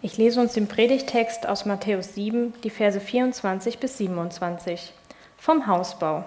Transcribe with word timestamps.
Ich 0.00 0.16
lese 0.16 0.40
uns 0.40 0.52
den 0.52 0.68
Predigtext 0.68 1.48
aus 1.48 1.64
Matthäus 1.64 2.14
7, 2.14 2.54
die 2.62 2.70
Verse 2.70 3.00
24 3.00 3.80
bis 3.80 3.98
27 3.98 4.92
vom 5.36 5.66
Hausbau. 5.66 6.24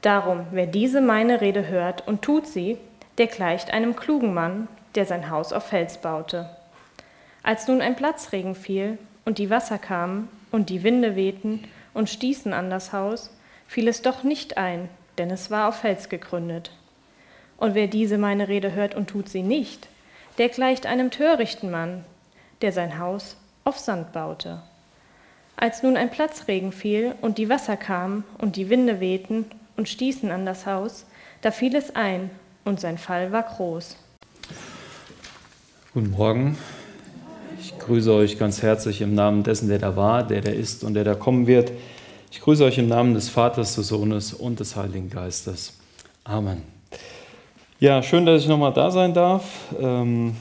Darum, 0.00 0.46
wer 0.50 0.66
diese 0.66 1.00
meine 1.00 1.40
Rede 1.40 1.68
hört 1.68 2.08
und 2.08 2.22
tut 2.22 2.48
sie, 2.48 2.76
der 3.18 3.28
gleicht 3.28 3.72
einem 3.72 3.94
klugen 3.94 4.34
Mann, 4.34 4.66
der 4.96 5.06
sein 5.06 5.30
Haus 5.30 5.52
auf 5.52 5.66
Fels 5.66 5.98
baute. 5.98 6.50
Als 7.44 7.68
nun 7.68 7.80
ein 7.80 7.94
Platzregen 7.94 8.56
fiel 8.56 8.98
und 9.24 9.38
die 9.38 9.48
Wasser 9.48 9.78
kamen 9.78 10.28
und 10.50 10.68
die 10.68 10.82
Winde 10.82 11.14
wehten 11.14 11.62
und 11.94 12.10
stießen 12.10 12.52
an 12.52 12.68
das 12.68 12.92
Haus, 12.92 13.30
fiel 13.68 13.86
es 13.86 14.02
doch 14.02 14.24
nicht 14.24 14.56
ein, 14.56 14.88
denn 15.18 15.30
es 15.30 15.52
war 15.52 15.68
auf 15.68 15.76
Fels 15.76 16.08
gegründet. 16.08 16.72
Und 17.58 17.76
wer 17.76 17.86
diese 17.86 18.18
meine 18.18 18.48
Rede 18.48 18.72
hört 18.72 18.96
und 18.96 19.08
tut 19.08 19.28
sie 19.28 19.44
nicht, 19.44 19.86
der 20.38 20.48
gleicht 20.48 20.84
einem 20.84 21.12
törichten 21.12 21.70
Mann, 21.70 22.04
der 22.62 22.72
sein 22.72 22.98
Haus 22.98 23.36
auf 23.64 23.78
Sand 23.78 24.12
baute. 24.12 24.62
Als 25.56 25.82
nun 25.82 25.96
ein 25.96 26.10
Platzregen 26.10 26.72
fiel 26.72 27.14
und 27.20 27.38
die 27.38 27.48
Wasser 27.48 27.76
kamen 27.76 28.24
und 28.38 28.56
die 28.56 28.70
Winde 28.70 29.00
wehten 29.00 29.44
und 29.76 29.88
stießen 29.88 30.30
an 30.30 30.46
das 30.46 30.66
Haus, 30.66 31.04
da 31.42 31.50
fiel 31.50 31.76
es 31.76 31.94
ein 31.94 32.30
und 32.64 32.80
sein 32.80 32.98
Fall 32.98 33.32
war 33.32 33.42
groß. 33.42 33.96
Guten 35.94 36.10
Morgen. 36.10 36.58
Ich 37.60 37.78
grüße 37.78 38.12
euch 38.12 38.38
ganz 38.38 38.62
herzlich 38.62 39.02
im 39.02 39.14
Namen 39.14 39.42
dessen, 39.42 39.68
der 39.68 39.78
da 39.78 39.94
war, 39.94 40.26
der 40.26 40.40
da 40.40 40.50
ist 40.50 40.84
und 40.84 40.94
der 40.94 41.04
da 41.04 41.14
kommen 41.14 41.46
wird. 41.46 41.70
Ich 42.30 42.40
grüße 42.40 42.64
euch 42.64 42.78
im 42.78 42.88
Namen 42.88 43.14
des 43.14 43.28
Vaters, 43.28 43.76
des 43.76 43.88
Sohnes 43.88 44.32
und 44.32 44.58
des 44.58 44.74
Heiligen 44.74 45.10
Geistes. 45.10 45.78
Amen. 46.24 46.62
Ja, 47.78 48.02
schön, 48.02 48.26
dass 48.26 48.42
ich 48.42 48.48
nochmal 48.48 48.72
da 48.72 48.90
sein 48.90 49.12
darf. 49.12 49.44
Ähm, 49.78 50.34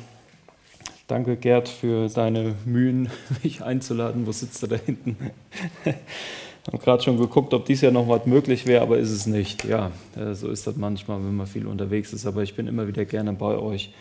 Danke, 1.11 1.35
Gerd, 1.35 1.67
für 1.67 2.07
deine 2.07 2.55
Mühen, 2.63 3.09
mich 3.43 3.61
einzuladen. 3.61 4.25
Wo 4.25 4.31
sitzt 4.31 4.63
er 4.63 4.70
da 4.70 4.75
hinten? 4.77 5.17
Ich 6.63 6.67
habe 6.71 6.77
gerade 6.77 7.01
schon 7.01 7.17
geguckt, 7.17 7.55
ob 7.55 7.65
dies 7.65 7.81
Jahr 7.81 7.91
noch 7.91 8.07
was 8.07 8.27
möglich 8.27 8.67
wäre, 8.67 8.84
aber 8.84 8.99
ist 8.99 9.09
es 9.09 9.26
nicht. 9.26 9.63
Ja, 9.63 9.91
äh, 10.15 10.35
so 10.35 10.48
ist 10.48 10.67
das 10.67 10.76
manchmal, 10.76 11.17
wenn 11.17 11.35
man 11.35 11.48
viel 11.48 11.65
unterwegs 11.65 12.13
ist. 12.13 12.27
Aber 12.27 12.43
ich 12.43 12.54
bin 12.54 12.67
immer 12.67 12.87
wieder 12.87 13.04
gerne 13.04 13.34
bei 13.34 13.57
euch. 13.57 13.91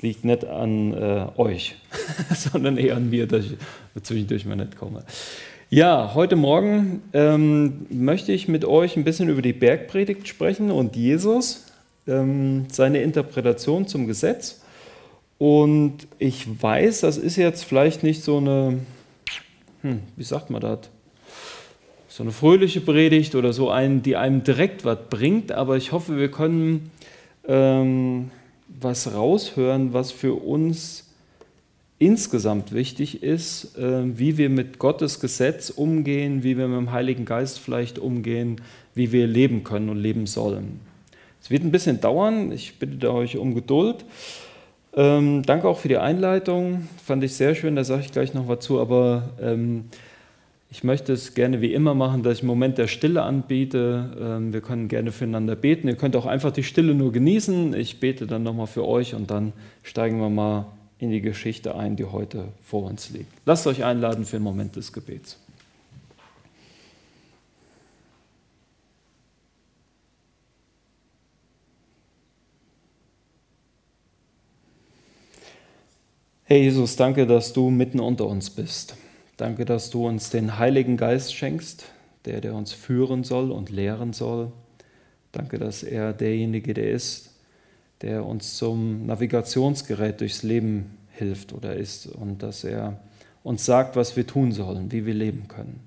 Liegt 0.00 0.24
nicht 0.24 0.46
an 0.46 0.94
äh, 0.94 1.26
euch, 1.36 1.76
sondern 2.34 2.78
eher 2.78 2.96
an 2.96 3.10
mir, 3.10 3.26
dass 3.28 3.44
ich 3.44 4.02
zwischendurch 4.02 4.46
mal 4.46 4.56
nicht 4.56 4.76
komme. 4.76 5.04
Ja, 5.68 6.14
heute 6.14 6.36
Morgen 6.36 7.02
ähm, 7.12 7.86
möchte 7.90 8.32
ich 8.32 8.48
mit 8.48 8.64
euch 8.64 8.96
ein 8.96 9.04
bisschen 9.04 9.28
über 9.28 9.42
die 9.42 9.52
Bergpredigt 9.52 10.26
sprechen 10.26 10.70
und 10.70 10.96
Jesus, 10.96 11.66
ähm, 12.08 12.64
seine 12.72 13.02
Interpretation 13.02 13.86
zum 13.86 14.06
Gesetz 14.06 14.62
und 15.38 16.08
ich 16.18 16.62
weiß, 16.62 17.00
das 17.00 17.18
ist 17.18 17.36
jetzt 17.36 17.64
vielleicht 17.64 18.02
nicht 18.02 18.22
so 18.22 18.38
eine, 18.38 18.78
hm, 19.82 20.00
wie 20.16 20.24
sagt 20.24 20.50
man 20.50 20.60
das? 20.60 20.90
So 22.08 22.22
eine 22.22 22.32
fröhliche 22.32 22.80
Predigt 22.80 23.34
oder 23.34 23.52
so 23.52 23.70
eine, 23.70 24.00
die 24.00 24.16
einem 24.16 24.42
direkt 24.42 24.84
was 24.84 24.98
bringt, 25.10 25.52
aber 25.52 25.76
ich 25.76 25.92
hoffe, 25.92 26.16
wir 26.16 26.30
können 26.30 26.90
ähm, 27.46 28.30
was 28.68 29.12
raushören, 29.12 29.92
was 29.92 30.12
für 30.12 30.34
uns 30.34 31.06
insgesamt 31.98 32.72
wichtig 32.72 33.22
ist, 33.22 33.76
äh, 33.76 34.18
wie 34.18 34.36
wir 34.36 34.50
mit 34.50 34.78
Gottes 34.78 35.20
Gesetz 35.20 35.70
umgehen, 35.70 36.42
wie 36.42 36.58
wir 36.58 36.68
mit 36.68 36.78
dem 36.78 36.92
Heiligen 36.92 37.24
Geist 37.24 37.58
vielleicht 37.58 37.98
umgehen, 37.98 38.60
wie 38.94 39.12
wir 39.12 39.26
leben 39.26 39.64
können 39.64 39.88
und 39.88 39.98
leben 39.98 40.26
sollen. 40.26 40.80
Es 41.42 41.50
wird 41.50 41.62
ein 41.62 41.70
bisschen 41.70 42.00
dauern, 42.00 42.50
ich 42.52 42.78
bitte 42.78 43.12
euch 43.12 43.36
um 43.36 43.54
Geduld. 43.54 44.04
Ähm, 44.96 45.42
danke 45.42 45.68
auch 45.68 45.78
für 45.78 45.88
die 45.88 45.98
Einleitung, 45.98 46.88
fand 47.04 47.22
ich 47.22 47.34
sehr 47.34 47.54
schön, 47.54 47.76
da 47.76 47.84
sage 47.84 48.00
ich 48.00 48.12
gleich 48.12 48.32
noch 48.32 48.48
was 48.48 48.60
zu, 48.60 48.80
aber 48.80 49.28
ähm, 49.42 49.84
ich 50.70 50.84
möchte 50.84 51.12
es 51.12 51.34
gerne 51.34 51.60
wie 51.60 51.74
immer 51.74 51.94
machen, 51.94 52.22
dass 52.22 52.38
ich 52.38 52.40
einen 52.40 52.48
Moment 52.48 52.78
der 52.78 52.86
Stille 52.86 53.22
anbiete. 53.22 54.16
Ähm, 54.20 54.52
wir 54.52 54.60
können 54.60 54.88
gerne 54.88 55.12
füreinander 55.12 55.54
beten. 55.54 55.86
Ihr 55.88 55.96
könnt 55.96 56.16
auch 56.16 56.26
einfach 56.26 56.50
die 56.50 56.64
Stille 56.64 56.94
nur 56.94 57.12
genießen. 57.12 57.74
Ich 57.74 58.00
bete 58.00 58.26
dann 58.26 58.42
nochmal 58.42 58.66
für 58.66 58.86
euch 58.86 59.14
und 59.14 59.30
dann 59.30 59.52
steigen 59.82 60.18
wir 60.18 60.28
mal 60.28 60.66
in 60.98 61.10
die 61.10 61.20
Geschichte 61.20 61.76
ein, 61.76 61.96
die 61.96 62.04
heute 62.04 62.48
vor 62.64 62.84
uns 62.84 63.10
liegt. 63.10 63.32
Lasst 63.44 63.66
euch 63.66 63.84
einladen 63.84 64.24
für 64.24 64.36
einen 64.36 64.44
Moment 64.44 64.76
des 64.76 64.92
Gebets. 64.92 65.38
Herr 76.48 76.58
Jesus, 76.58 76.94
danke, 76.94 77.26
dass 77.26 77.52
du 77.52 77.70
mitten 77.70 77.98
unter 77.98 78.28
uns 78.28 78.50
bist. 78.50 78.94
Danke, 79.36 79.64
dass 79.64 79.90
du 79.90 80.06
uns 80.06 80.30
den 80.30 80.58
Heiligen 80.58 80.96
Geist 80.96 81.34
schenkst, 81.34 81.86
der, 82.24 82.40
der 82.40 82.54
uns 82.54 82.72
führen 82.72 83.24
soll 83.24 83.50
und 83.50 83.68
lehren 83.68 84.12
soll. 84.12 84.52
Danke, 85.32 85.58
dass 85.58 85.82
er 85.82 86.12
derjenige, 86.12 86.72
der 86.72 86.92
ist, 86.92 87.34
der 88.00 88.24
uns 88.24 88.56
zum 88.56 89.06
Navigationsgerät 89.06 90.20
durchs 90.20 90.44
Leben 90.44 90.96
hilft 91.10 91.52
oder 91.52 91.74
ist 91.74 92.06
und 92.06 92.44
dass 92.44 92.62
er 92.62 93.00
uns 93.42 93.64
sagt, 93.64 93.96
was 93.96 94.16
wir 94.16 94.28
tun 94.28 94.52
sollen, 94.52 94.92
wie 94.92 95.04
wir 95.04 95.14
leben 95.14 95.48
können. 95.48 95.80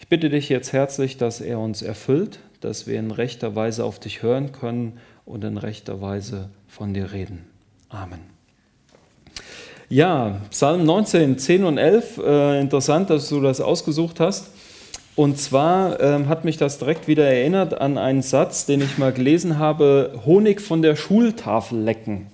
Ich 0.00 0.08
bitte 0.08 0.30
dich 0.30 0.48
jetzt 0.48 0.72
herzlich, 0.72 1.18
dass 1.18 1.42
er 1.42 1.58
uns 1.58 1.82
erfüllt, 1.82 2.38
dass 2.62 2.86
wir 2.86 2.98
in 2.98 3.10
rechter 3.10 3.54
Weise 3.54 3.84
auf 3.84 4.00
dich 4.00 4.22
hören 4.22 4.52
können 4.52 4.94
und 5.26 5.44
in 5.44 5.58
rechter 5.58 6.00
Weise 6.00 6.48
von 6.66 6.94
dir 6.94 7.12
reden. 7.12 7.44
Amen. 7.90 8.35
Ja, 9.88 10.40
Psalm 10.50 10.84
19, 10.84 11.38
10 11.38 11.62
und 11.62 11.78
11, 11.78 12.18
äh, 12.18 12.60
interessant, 12.60 13.08
dass 13.08 13.28
du 13.28 13.40
das 13.40 13.60
ausgesucht 13.60 14.18
hast. 14.18 14.50
Und 15.14 15.38
zwar 15.38 16.00
ähm, 16.00 16.28
hat 16.28 16.44
mich 16.44 16.56
das 16.56 16.78
direkt 16.78 17.06
wieder 17.06 17.24
erinnert 17.24 17.80
an 17.80 17.96
einen 17.96 18.20
Satz, 18.20 18.66
den 18.66 18.80
ich 18.80 18.98
mal 18.98 19.12
gelesen 19.12 19.58
habe, 19.58 20.20
Honig 20.26 20.60
von 20.60 20.82
der 20.82 20.96
Schultafel 20.96 21.78
lecken. 21.78 22.26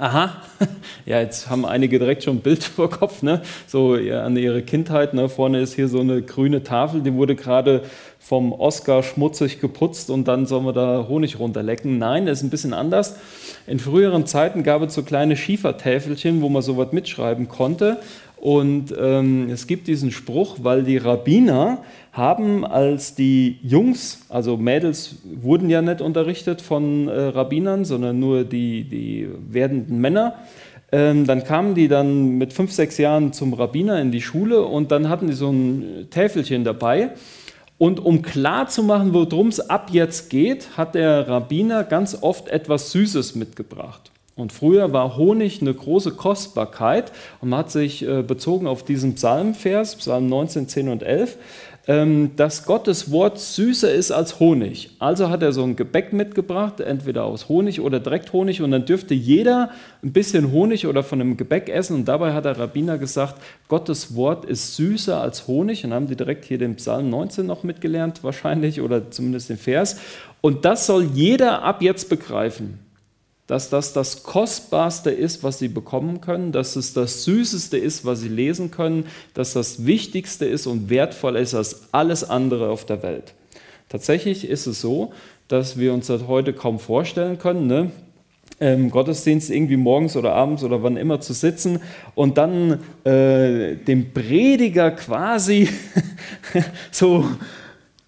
Aha, 0.00 0.30
ja, 1.06 1.20
jetzt 1.20 1.50
haben 1.50 1.66
einige 1.66 1.98
direkt 1.98 2.22
schon 2.22 2.36
ein 2.36 2.40
Bild 2.40 2.62
vor 2.76 2.88
Kopf, 2.88 3.22
ne? 3.22 3.42
so 3.66 3.96
ja, 3.96 4.22
an 4.22 4.36
ihre 4.36 4.62
Kindheit. 4.62 5.12
Ne? 5.12 5.28
Vorne 5.28 5.60
ist 5.60 5.74
hier 5.74 5.88
so 5.88 5.98
eine 5.98 6.22
grüne 6.22 6.62
Tafel, 6.62 7.00
die 7.02 7.14
wurde 7.14 7.34
gerade 7.34 7.82
vom 8.20 8.52
Oscar 8.52 9.02
schmutzig 9.02 9.60
geputzt 9.60 10.10
und 10.10 10.28
dann 10.28 10.46
sollen 10.46 10.64
wir 10.64 10.72
da 10.72 11.06
Honig 11.08 11.40
runterlecken. 11.40 11.98
Nein, 11.98 12.26
das 12.26 12.38
ist 12.38 12.44
ein 12.44 12.50
bisschen 12.50 12.74
anders. 12.74 13.16
In 13.66 13.80
früheren 13.80 14.24
Zeiten 14.24 14.62
gab 14.62 14.82
es 14.82 14.94
so 14.94 15.02
kleine 15.02 15.36
Schiefertäfelchen, 15.36 16.42
wo 16.42 16.48
man 16.48 16.62
sowas 16.62 16.92
mitschreiben 16.92 17.48
konnte. 17.48 17.96
Und 18.40 18.94
ähm, 18.96 19.50
es 19.50 19.66
gibt 19.66 19.88
diesen 19.88 20.12
Spruch, 20.12 20.58
weil 20.62 20.84
die 20.84 20.96
Rabbiner 20.96 21.78
haben, 22.12 22.64
als 22.64 23.14
die 23.14 23.58
Jungs, 23.62 24.26
also 24.28 24.56
Mädels 24.56 25.16
wurden 25.24 25.68
ja 25.70 25.82
nicht 25.82 26.00
unterrichtet 26.00 26.62
von 26.62 27.08
äh, 27.08 27.20
Rabbinern, 27.20 27.84
sondern 27.84 28.18
nur 28.20 28.44
die, 28.44 28.84
die 28.84 29.28
werdenden 29.50 30.00
Männer, 30.00 30.34
ähm, 30.90 31.26
dann 31.26 31.44
kamen 31.44 31.74
die 31.74 31.88
dann 31.88 32.38
mit 32.38 32.52
fünf, 32.52 32.72
sechs 32.72 32.96
Jahren 32.96 33.32
zum 33.32 33.54
Rabbiner 33.54 34.00
in 34.00 34.12
die 34.12 34.22
Schule 34.22 34.62
und 34.62 34.90
dann 34.90 35.08
hatten 35.08 35.26
die 35.26 35.34
so 35.34 35.50
ein 35.50 36.06
Täfelchen 36.10 36.64
dabei. 36.64 37.10
Und 37.76 38.00
um 38.00 38.22
klarzumachen, 38.22 39.14
worum 39.14 39.48
es 39.48 39.60
ab 39.60 39.90
jetzt 39.92 40.30
geht, 40.30 40.76
hat 40.76 40.94
der 40.94 41.28
Rabbiner 41.28 41.84
ganz 41.84 42.18
oft 42.20 42.48
etwas 42.48 42.90
Süßes 42.92 43.34
mitgebracht. 43.36 44.10
Und 44.38 44.52
früher 44.52 44.92
war 44.92 45.16
Honig 45.16 45.60
eine 45.60 45.74
große 45.74 46.12
Kostbarkeit 46.12 47.10
und 47.40 47.48
man 47.48 47.58
hat 47.58 47.72
sich 47.72 48.06
äh, 48.06 48.22
bezogen 48.22 48.68
auf 48.68 48.84
diesen 48.84 49.16
Psalmvers, 49.16 49.96
Psalm 49.96 50.28
19, 50.28 50.68
10 50.68 50.88
und 50.88 51.02
11, 51.02 51.36
ähm, 51.88 52.30
dass 52.36 52.64
Gottes 52.64 53.10
Wort 53.10 53.40
süßer 53.40 53.92
ist 53.92 54.12
als 54.12 54.38
Honig. 54.38 54.90
Also 55.00 55.28
hat 55.28 55.42
er 55.42 55.52
so 55.52 55.64
ein 55.64 55.74
Gebäck 55.74 56.12
mitgebracht, 56.12 56.78
entweder 56.78 57.24
aus 57.24 57.48
Honig 57.48 57.80
oder 57.80 57.98
direkt 57.98 58.32
Honig, 58.32 58.62
und 58.62 58.70
dann 58.70 58.86
dürfte 58.86 59.12
jeder 59.12 59.70
ein 60.04 60.12
bisschen 60.12 60.52
Honig 60.52 60.86
oder 60.86 61.02
von 61.02 61.20
einem 61.20 61.36
Gebäck 61.36 61.68
essen. 61.68 61.96
Und 61.96 62.04
dabei 62.06 62.32
hat 62.32 62.44
der 62.44 62.60
Rabbiner 62.60 62.96
gesagt, 62.96 63.42
Gottes 63.66 64.14
Wort 64.14 64.44
ist 64.44 64.76
süßer 64.76 65.20
als 65.20 65.48
Honig. 65.48 65.84
Und 65.84 65.92
haben 65.92 66.06
die 66.06 66.14
direkt 66.14 66.44
hier 66.44 66.58
den 66.58 66.76
Psalm 66.76 67.10
19 67.10 67.44
noch 67.44 67.64
mitgelernt, 67.64 68.22
wahrscheinlich, 68.22 68.80
oder 68.80 69.10
zumindest 69.10 69.48
den 69.48 69.58
Vers. 69.58 69.98
Und 70.40 70.64
das 70.64 70.86
soll 70.86 71.02
jeder 71.12 71.62
ab 71.62 71.82
jetzt 71.82 72.08
begreifen 72.08 72.78
dass 73.48 73.70
das 73.70 73.94
das 73.94 74.22
Kostbarste 74.22 75.10
ist, 75.10 75.42
was 75.42 75.58
sie 75.58 75.68
bekommen 75.68 76.20
können, 76.20 76.52
dass 76.52 76.76
es 76.76 76.92
das 76.92 77.24
Süßeste 77.24 77.76
ist, 77.78 78.04
was 78.04 78.20
sie 78.20 78.28
lesen 78.28 78.70
können, 78.70 79.06
dass 79.34 79.54
das 79.54 79.84
Wichtigste 79.86 80.44
ist 80.44 80.66
und 80.66 80.90
wertvoller 80.90 81.40
ist 81.40 81.54
als 81.54 81.88
alles 81.90 82.28
andere 82.28 82.68
auf 82.68 82.84
der 82.84 83.02
Welt. 83.02 83.34
Tatsächlich 83.88 84.46
ist 84.46 84.66
es 84.66 84.82
so, 84.82 85.12
dass 85.48 85.78
wir 85.78 85.94
uns 85.94 86.08
das 86.08 86.26
heute 86.28 86.52
kaum 86.52 86.78
vorstellen 86.78 87.38
können, 87.38 87.66
ne? 87.66 87.90
im 88.60 88.90
Gottesdienst 88.90 89.50
irgendwie 89.50 89.76
morgens 89.76 90.16
oder 90.16 90.34
abends 90.34 90.64
oder 90.64 90.82
wann 90.82 90.96
immer 90.96 91.20
zu 91.20 91.32
sitzen 91.32 91.80
und 92.14 92.38
dann 92.38 92.80
äh, 93.04 93.76
dem 93.76 94.12
Prediger 94.12 94.90
quasi 94.90 95.68
so 96.90 97.24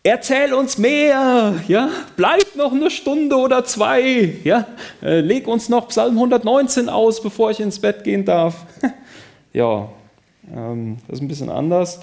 Erzähl 0.03 0.55
uns 0.55 0.79
mehr, 0.79 1.57
ja, 1.69 1.91
bleib 2.17 2.57
noch 2.57 2.73
eine 2.73 2.91
Stunde 2.91 3.37
oder 3.37 3.65
zwei, 3.65 4.35
ja, 4.45 4.67
äh, 5.03 5.21
leg 5.21 5.47
uns 5.47 5.69
noch 5.69 5.89
Psalm 5.89 6.15
119 6.15 6.89
aus, 6.89 7.23
bevor 7.23 7.51
ich 7.51 7.61
ins 7.61 7.79
Bett 7.79 8.05
gehen 8.05 8.25
darf. 8.25 8.67
Ja, 9.53 9.89
ähm, 10.55 10.99
das 11.09 11.19
ist 11.19 11.23
ein 11.23 11.27
bisschen 11.27 11.49
anders. 11.49 11.99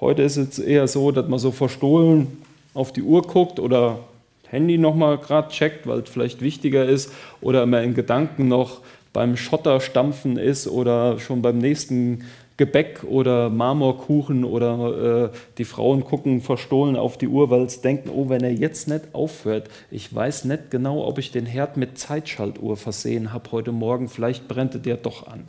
Heute 0.00 0.22
ist 0.22 0.36
es 0.36 0.60
eher 0.60 0.86
so, 0.86 1.10
dass 1.10 1.26
man 1.26 1.40
so 1.40 1.50
verstohlen 1.50 2.40
auf 2.72 2.92
die 2.92 3.02
Uhr 3.02 3.22
guckt 3.22 3.58
oder 3.58 3.98
Handy 4.46 4.78
nochmal 4.78 5.18
gerade 5.18 5.48
checkt, 5.48 5.88
weil 5.88 5.98
es 5.98 6.08
vielleicht 6.08 6.40
wichtiger 6.40 6.84
ist 6.84 7.12
oder 7.40 7.66
man 7.66 7.82
in 7.82 7.94
Gedanken 7.94 8.46
noch 8.46 8.78
beim 9.12 9.36
Schotterstampfen 9.36 10.36
ist 10.36 10.68
oder 10.68 11.18
schon 11.18 11.42
beim 11.42 11.58
nächsten 11.58 12.24
Gebäck 12.56 13.02
oder 13.02 13.50
Marmorkuchen 13.50 14.44
oder 14.44 15.32
äh, 15.32 15.36
die 15.58 15.64
Frauen 15.64 16.04
gucken 16.04 16.40
verstohlen 16.40 16.96
auf 16.96 17.18
die 17.18 17.26
Uhr, 17.26 17.50
weil 17.50 17.68
sie 17.68 17.80
denken, 17.80 18.10
oh, 18.10 18.28
wenn 18.28 18.44
er 18.44 18.52
jetzt 18.52 18.86
nicht 18.86 19.06
aufhört, 19.12 19.68
ich 19.90 20.14
weiß 20.14 20.44
nicht 20.44 20.70
genau, 20.70 21.04
ob 21.04 21.18
ich 21.18 21.32
den 21.32 21.46
Herd 21.46 21.76
mit 21.76 21.98
Zeitschaltuhr 21.98 22.76
versehen 22.76 23.32
habe 23.32 23.50
heute 23.50 23.72
Morgen, 23.72 24.08
vielleicht 24.08 24.46
brennt 24.46 24.86
der 24.86 24.96
doch 24.96 25.26
an. 25.26 25.48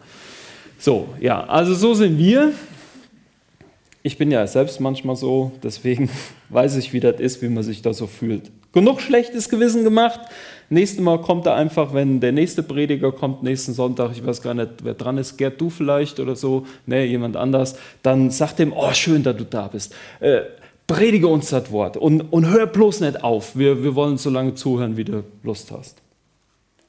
So, 0.80 1.08
ja, 1.20 1.44
also 1.44 1.76
so 1.76 1.94
sind 1.94 2.18
wir. 2.18 2.54
Ich 4.02 4.18
bin 4.18 4.32
ja 4.32 4.46
selbst 4.48 4.80
manchmal 4.80 5.16
so, 5.16 5.52
deswegen 5.62 6.10
weiß 6.50 6.76
ich, 6.78 6.92
wie 6.92 7.00
das 7.00 7.20
ist, 7.20 7.42
wie 7.44 7.50
man 7.50 7.64
sich 7.64 7.84
da 7.84 7.94
so 7.94 8.08
fühlt. 8.08 8.52
Genug 8.76 9.00
schlechtes 9.00 9.48
Gewissen 9.48 9.86
gemacht. 9.86 10.20
Nächstes 10.70 11.00
Mal 11.00 11.22
kommt 11.22 11.46
er 11.46 11.56
einfach, 11.56 11.94
wenn 11.94 12.20
der 12.20 12.34
nächste 12.34 12.62
Prediger 12.62 13.14
kommt, 13.14 13.42
nächsten 13.42 13.74
Sonntag, 13.74 14.12
ich 14.12 14.26
weiß 14.26 14.42
gar 14.42 14.54
nicht, 14.54 14.84
wer 14.84 14.96
dran 14.96 15.18
ist, 15.18 15.38
Gerd, 15.38 15.62
du 15.62 15.70
vielleicht 15.70 16.20
oder 16.20 16.36
so, 16.36 16.66
ne, 16.86 17.06
jemand 17.06 17.38
anders, 17.38 17.78
dann 18.04 18.32
sagt 18.32 18.60
dem, 18.60 18.74
oh, 18.74 18.92
schön, 18.92 19.24
dass 19.24 19.38
du 19.38 19.46
da 19.46 19.70
bist. 19.70 19.96
Äh, 20.20 20.42
predige 20.88 21.28
uns 21.28 21.52
das 21.52 21.72
Wort 21.72 21.96
und, 21.96 22.34
und 22.34 22.50
hör 22.50 22.68
bloß 22.68 23.00
nicht 23.00 23.24
auf. 23.24 23.56
Wir, 23.56 23.82
wir 23.82 23.96
wollen 23.96 24.18
so 24.18 24.30
lange 24.30 24.56
zuhören, 24.56 24.98
wie 24.98 25.06
du 25.06 25.24
Lust 25.42 25.72
hast. 25.72 26.02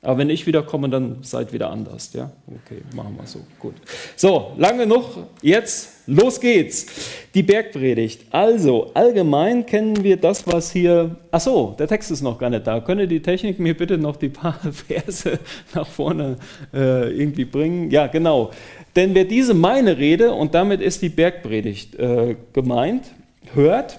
Aber 0.06 0.19
wenn 0.19 0.31
ich 0.31 0.47
wieder 0.47 0.62
komme, 0.62 0.88
dann 0.88 1.17
seid 1.23 1.53
wieder 1.53 1.69
anders. 1.69 2.12
Ja? 2.12 2.31
Okay, 2.47 2.82
machen 2.94 3.17
wir 3.19 3.26
so. 3.26 3.41
Gut. 3.58 3.75
So, 4.14 4.53
lange 4.56 4.87
noch. 4.87 5.19
Jetzt, 5.43 6.06
los 6.06 6.38
geht's. 6.38 6.87
Die 7.35 7.43
Bergpredigt. 7.43 8.26
Also, 8.31 8.93
allgemein 8.94 9.67
kennen 9.67 10.05
wir 10.05 10.17
das, 10.17 10.47
was 10.47 10.70
hier. 10.70 11.17
Ach 11.32 11.41
so, 11.41 11.75
der 11.76 11.88
Text 11.88 12.12
ist 12.12 12.23
noch 12.23 12.38
gar 12.38 12.50
nicht 12.50 12.69
da. 12.69 12.79
Könne 12.79 13.08
die 13.08 13.20
Technik 13.20 13.58
mir 13.58 13.76
bitte 13.76 13.99
noch 13.99 14.14
die 14.14 14.29
paar 14.29 14.61
Verse 14.87 15.41
nach 15.75 15.88
vorne 15.88 16.37
äh, 16.73 17.11
irgendwie 17.11 17.44
bringen? 17.44 17.91
Ja, 17.91 18.06
genau. 18.06 18.52
Denn 18.94 19.12
wer 19.12 19.25
diese 19.25 19.55
meine 19.55 19.99
Rede, 19.99 20.31
und 20.31 20.55
damit 20.55 20.82
ist 20.82 21.02
die 21.02 21.09
Bergpredigt 21.09 21.97
äh, 21.97 22.37
gemeint, 22.52 23.06
hört, 23.55 23.99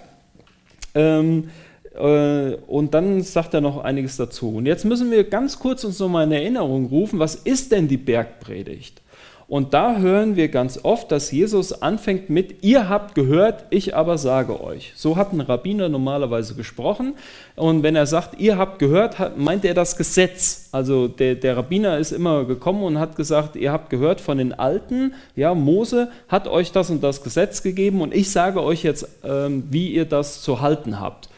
ähm, 0.96 1.50
äh, 1.50 1.67
und 1.98 2.94
dann 2.94 3.22
sagt 3.24 3.54
er 3.54 3.62
noch 3.62 3.84
einiges 3.84 4.18
dazu. 4.18 4.56
Und 4.56 4.66
jetzt 4.66 4.86
müssen 4.86 5.12
wir 5.12 5.24
ganz 5.24 5.60
kurz 5.60 5.84
uns 5.84 6.00
nochmal 6.00 6.26
in 6.26 6.32
Erinnerung 6.32 6.88
rufen, 6.88 7.20
was 7.20 7.36
ist 7.36 7.72
denn 7.72 7.88
die 7.88 7.98
Bergpredigt? 7.98 9.02
Und 9.50 9.74
da 9.74 9.98
hören 9.98 10.36
wir 10.36 10.50
ganz 10.50 10.78
oft, 10.84 11.10
dass 11.10 11.32
Jesus 11.32 11.82
anfängt 11.82 12.30
mit, 12.30 12.66
ihr 12.66 12.90
habt 12.90 13.16
gehört, 13.16 13.64
ich 13.70 13.96
aber 13.96 14.18
sage 14.18 14.62
euch. 14.62 14.92
So 14.98 15.16
hat 15.16 15.32
ein 15.32 15.40
Rabbiner 15.40 15.88
normalerweise 15.88 16.54
gesprochen. 16.54 17.16
Und 17.56 17.82
wenn 17.82 17.96
er 17.96 18.08
sagt, 18.08 18.42
ihr 18.42 18.58
habt 18.58 18.78
gehört, 18.78 19.38
meint 19.38 19.64
er 19.64 19.74
das 19.74 19.96
Gesetz. 19.96 20.68
Also 20.74 21.08
der, 21.08 21.36
der 21.36 21.56
Rabbiner 21.56 21.98
ist 21.98 22.12
immer 22.12 22.44
gekommen 22.44 22.84
und 22.84 23.00
hat 23.00 23.16
gesagt, 23.16 23.56
ihr 23.56 23.72
habt 23.72 23.90
gehört 23.90 24.20
von 24.20 24.38
den 24.38 24.52
Alten, 24.52 25.14
ja, 25.34 25.54
Mose 25.54 26.12
hat 26.28 26.50
euch 26.50 26.74
das 26.74 26.90
und 26.90 27.02
das 27.02 27.24
Gesetz 27.24 27.64
gegeben 27.64 28.02
und 28.02 28.14
ich 28.14 28.30
sage 28.30 28.62
euch 28.62 28.84
jetzt, 28.84 29.08
ähm, 29.24 29.64
wie 29.70 29.94
ihr 29.94 30.04
das 30.04 30.42
zu 30.42 30.60
halten 30.60 31.00
habt. 31.00 31.30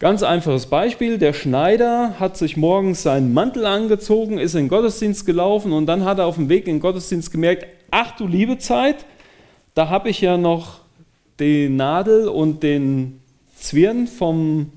Ganz 0.00 0.22
einfaches 0.22 0.66
Beispiel, 0.66 1.18
der 1.18 1.32
Schneider 1.32 2.20
hat 2.20 2.36
sich 2.36 2.56
morgens 2.56 3.02
seinen 3.02 3.34
Mantel 3.34 3.66
angezogen, 3.66 4.38
ist 4.38 4.54
in 4.54 4.66
den 4.66 4.68
Gottesdienst 4.68 5.26
gelaufen 5.26 5.72
und 5.72 5.86
dann 5.86 6.04
hat 6.04 6.20
er 6.20 6.26
auf 6.26 6.36
dem 6.36 6.48
Weg 6.48 6.68
in 6.68 6.76
den 6.76 6.80
Gottesdienst 6.80 7.32
gemerkt, 7.32 7.66
ach 7.90 8.16
du 8.16 8.28
liebe 8.28 8.58
Zeit, 8.58 9.04
da 9.74 9.88
habe 9.88 10.08
ich 10.08 10.20
ja 10.20 10.36
noch 10.36 10.82
die 11.40 11.68
Nadel 11.68 12.28
und 12.28 12.62
den 12.62 13.20
Zwirn 13.56 14.06
vom 14.06 14.70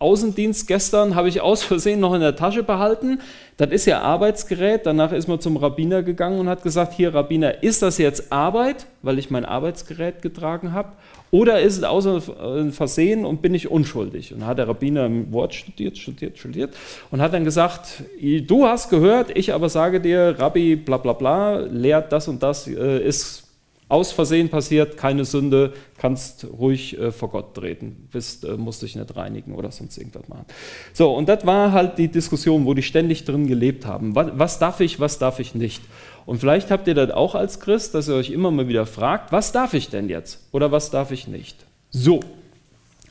Außendienst 0.00 0.66
gestern, 0.66 1.14
habe 1.14 1.28
ich 1.28 1.42
aus 1.42 1.62
Versehen 1.62 2.00
noch 2.00 2.14
in 2.14 2.22
der 2.22 2.34
Tasche 2.34 2.62
behalten. 2.62 3.20
Das 3.58 3.70
ist 3.70 3.84
ja 3.84 4.00
Arbeitsgerät. 4.00 4.86
Danach 4.86 5.12
ist 5.12 5.28
man 5.28 5.40
zum 5.40 5.58
Rabbiner 5.58 6.02
gegangen 6.02 6.40
und 6.40 6.48
hat 6.48 6.62
gesagt, 6.62 6.94
hier 6.94 7.14
Rabbiner, 7.14 7.62
ist 7.62 7.82
das 7.82 7.98
jetzt 7.98 8.32
Arbeit, 8.32 8.86
weil 9.02 9.18
ich 9.18 9.30
mein 9.30 9.44
Arbeitsgerät 9.44 10.22
getragen 10.22 10.72
habe? 10.72 10.92
Oder 11.30 11.60
ist 11.60 11.76
es 11.76 11.84
außer 11.84 12.16
äh, 12.16 12.70
Versehen 12.72 13.26
und 13.26 13.42
bin 13.42 13.54
ich 13.54 13.70
unschuldig? 13.70 14.32
Und 14.32 14.46
hat 14.46 14.56
der 14.56 14.68
Rabbiner 14.68 15.04
im 15.04 15.30
Wort 15.32 15.54
studiert, 15.54 15.98
studiert, 15.98 16.38
studiert 16.38 16.74
und 17.10 17.20
hat 17.20 17.34
dann 17.34 17.44
gesagt, 17.44 18.02
du 18.18 18.66
hast 18.66 18.88
gehört, 18.88 19.36
ich 19.36 19.52
aber 19.52 19.68
sage 19.68 20.00
dir, 20.00 20.34
Rabbi 20.38 20.76
bla 20.76 20.96
bla 20.96 21.12
bla, 21.12 21.58
lehrt 21.58 22.10
das 22.10 22.26
und 22.26 22.42
das, 22.42 22.66
äh, 22.66 23.06
ist 23.06 23.49
aus 23.90 24.12
Versehen 24.12 24.48
passiert, 24.48 24.96
keine 24.96 25.24
Sünde, 25.24 25.72
kannst 25.98 26.46
ruhig 26.58 26.98
äh, 26.98 27.12
vor 27.12 27.30
Gott 27.30 27.54
treten, 27.54 28.08
bist, 28.12 28.44
äh, 28.44 28.56
musst 28.56 28.82
dich 28.82 28.96
nicht 28.96 29.16
reinigen 29.16 29.54
oder 29.54 29.70
sonst 29.70 29.98
irgendwas 29.98 30.28
machen. 30.28 30.46
So, 30.92 31.12
und 31.12 31.28
das 31.28 31.44
war 31.44 31.72
halt 31.72 31.98
die 31.98 32.08
Diskussion, 32.08 32.64
wo 32.66 32.74
die 32.74 32.82
ständig 32.82 33.24
drin 33.24 33.46
gelebt 33.46 33.86
haben. 33.86 34.14
Was, 34.14 34.30
was 34.34 34.58
darf 34.58 34.80
ich, 34.80 35.00
was 35.00 35.18
darf 35.18 35.40
ich 35.40 35.54
nicht? 35.54 35.82
Und 36.26 36.38
vielleicht 36.38 36.70
habt 36.70 36.86
ihr 36.86 36.94
das 36.94 37.10
auch 37.10 37.34
als 37.34 37.60
Christ, 37.60 37.94
dass 37.94 38.08
ihr 38.08 38.14
euch 38.14 38.30
immer 38.30 38.50
mal 38.50 38.68
wieder 38.68 38.86
fragt, 38.86 39.32
was 39.32 39.52
darf 39.52 39.74
ich 39.74 39.88
denn 39.88 40.08
jetzt 40.08 40.40
oder 40.52 40.70
was 40.70 40.90
darf 40.90 41.10
ich 41.10 41.26
nicht? 41.26 41.56
So, 41.90 42.20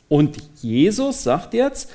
und 0.08 0.38
Jesus 0.62 1.22
sagt 1.22 1.54
jetzt, 1.54 1.92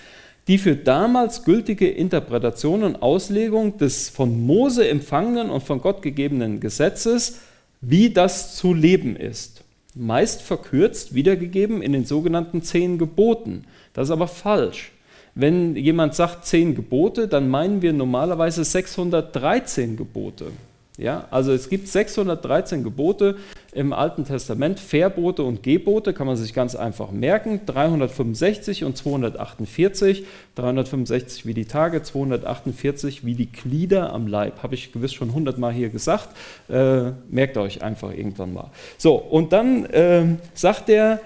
die 0.47 0.57
für 0.57 0.75
damals 0.75 1.43
gültige 1.43 1.89
Interpretation 1.89 2.83
und 2.83 3.01
Auslegung 3.01 3.77
des 3.77 4.09
von 4.09 4.45
Mose 4.45 4.87
empfangenen 4.87 5.49
und 5.49 5.63
von 5.63 5.81
Gott 5.81 6.01
gegebenen 6.01 6.59
Gesetzes 6.59 7.39
wie 7.81 8.09
das 8.09 8.55
zu 8.55 8.73
leben 8.73 9.15
ist. 9.15 9.63
Meist 9.95 10.41
verkürzt 10.41 11.15
wiedergegeben 11.15 11.81
in 11.81 11.93
den 11.93 12.05
sogenannten 12.05 12.61
zehn 12.61 12.97
Geboten. 12.97 13.65
Das 13.93 14.07
ist 14.07 14.11
aber 14.11 14.27
falsch. 14.27 14.91
Wenn 15.35 15.75
jemand 15.75 16.15
sagt 16.15 16.45
zehn 16.45 16.75
Gebote, 16.75 17.27
dann 17.27 17.49
meinen 17.49 17.81
wir 17.81 17.93
normalerweise 17.93 18.63
613 18.63 19.97
Gebote. 19.97 20.51
Ja, 20.97 21.27
also 21.29 21.51
es 21.51 21.69
gibt 21.69 21.89
613 21.89 22.83
Gebote 22.83 23.35
im 23.75 23.91
Alten 23.91 24.23
Testament, 24.23 24.79
Verbote 24.79 25.43
und 25.43 25.61
Gebote, 25.61 26.13
kann 26.13 26.27
man 26.27 26.37
sich 26.37 26.53
ganz 26.53 26.75
einfach 26.75 27.11
merken, 27.11 27.59
365 27.65 28.85
und 28.85 28.95
248, 28.95 30.25
365 30.55 31.45
wie 31.45 31.53
die 31.53 31.65
Tage, 31.65 32.01
248 32.01 33.25
wie 33.25 33.35
die 33.35 33.51
Glieder 33.51 34.13
am 34.13 34.27
Leib, 34.27 34.63
habe 34.63 34.75
ich 34.75 34.93
gewiss 34.93 35.13
schon 35.13 35.27
100 35.27 35.57
Mal 35.57 35.73
hier 35.73 35.89
gesagt, 35.89 36.29
äh, 36.69 37.11
merkt 37.29 37.57
euch 37.57 37.83
einfach 37.83 38.11
irgendwann 38.11 38.53
mal. 38.53 38.71
So, 38.97 39.15
und 39.15 39.51
dann 39.51 39.85
äh, 39.87 40.25
sagt 40.53 40.87
er, 40.87 41.19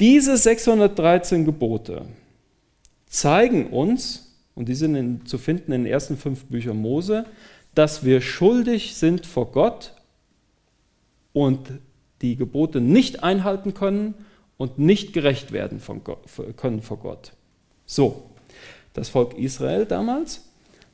diese 0.00 0.36
613 0.36 1.44
Gebote 1.44 2.02
zeigen 3.06 3.68
uns, 3.68 4.34
und 4.56 4.68
die 4.68 4.74
sind 4.74 4.96
in, 4.96 5.26
zu 5.26 5.38
finden 5.38 5.70
in 5.70 5.84
den 5.84 5.92
ersten 5.92 6.16
fünf 6.16 6.46
Büchern 6.46 6.76
Mose, 6.76 7.24
dass 7.76 8.04
wir 8.04 8.20
schuldig 8.20 8.96
sind 8.96 9.26
vor 9.26 9.52
Gott 9.52 9.93
und 11.34 11.60
die 12.22 12.36
Gebote 12.36 12.80
nicht 12.80 13.22
einhalten 13.22 13.74
können 13.74 14.14
und 14.56 14.78
nicht 14.78 15.12
gerecht 15.12 15.52
werden 15.52 15.82
Gott, 16.02 16.20
können 16.56 16.80
vor 16.80 16.96
Gott. 16.96 17.32
So, 17.84 18.30
das 18.94 19.10
Volk 19.10 19.36
Israel 19.36 19.84
damals 19.84 20.40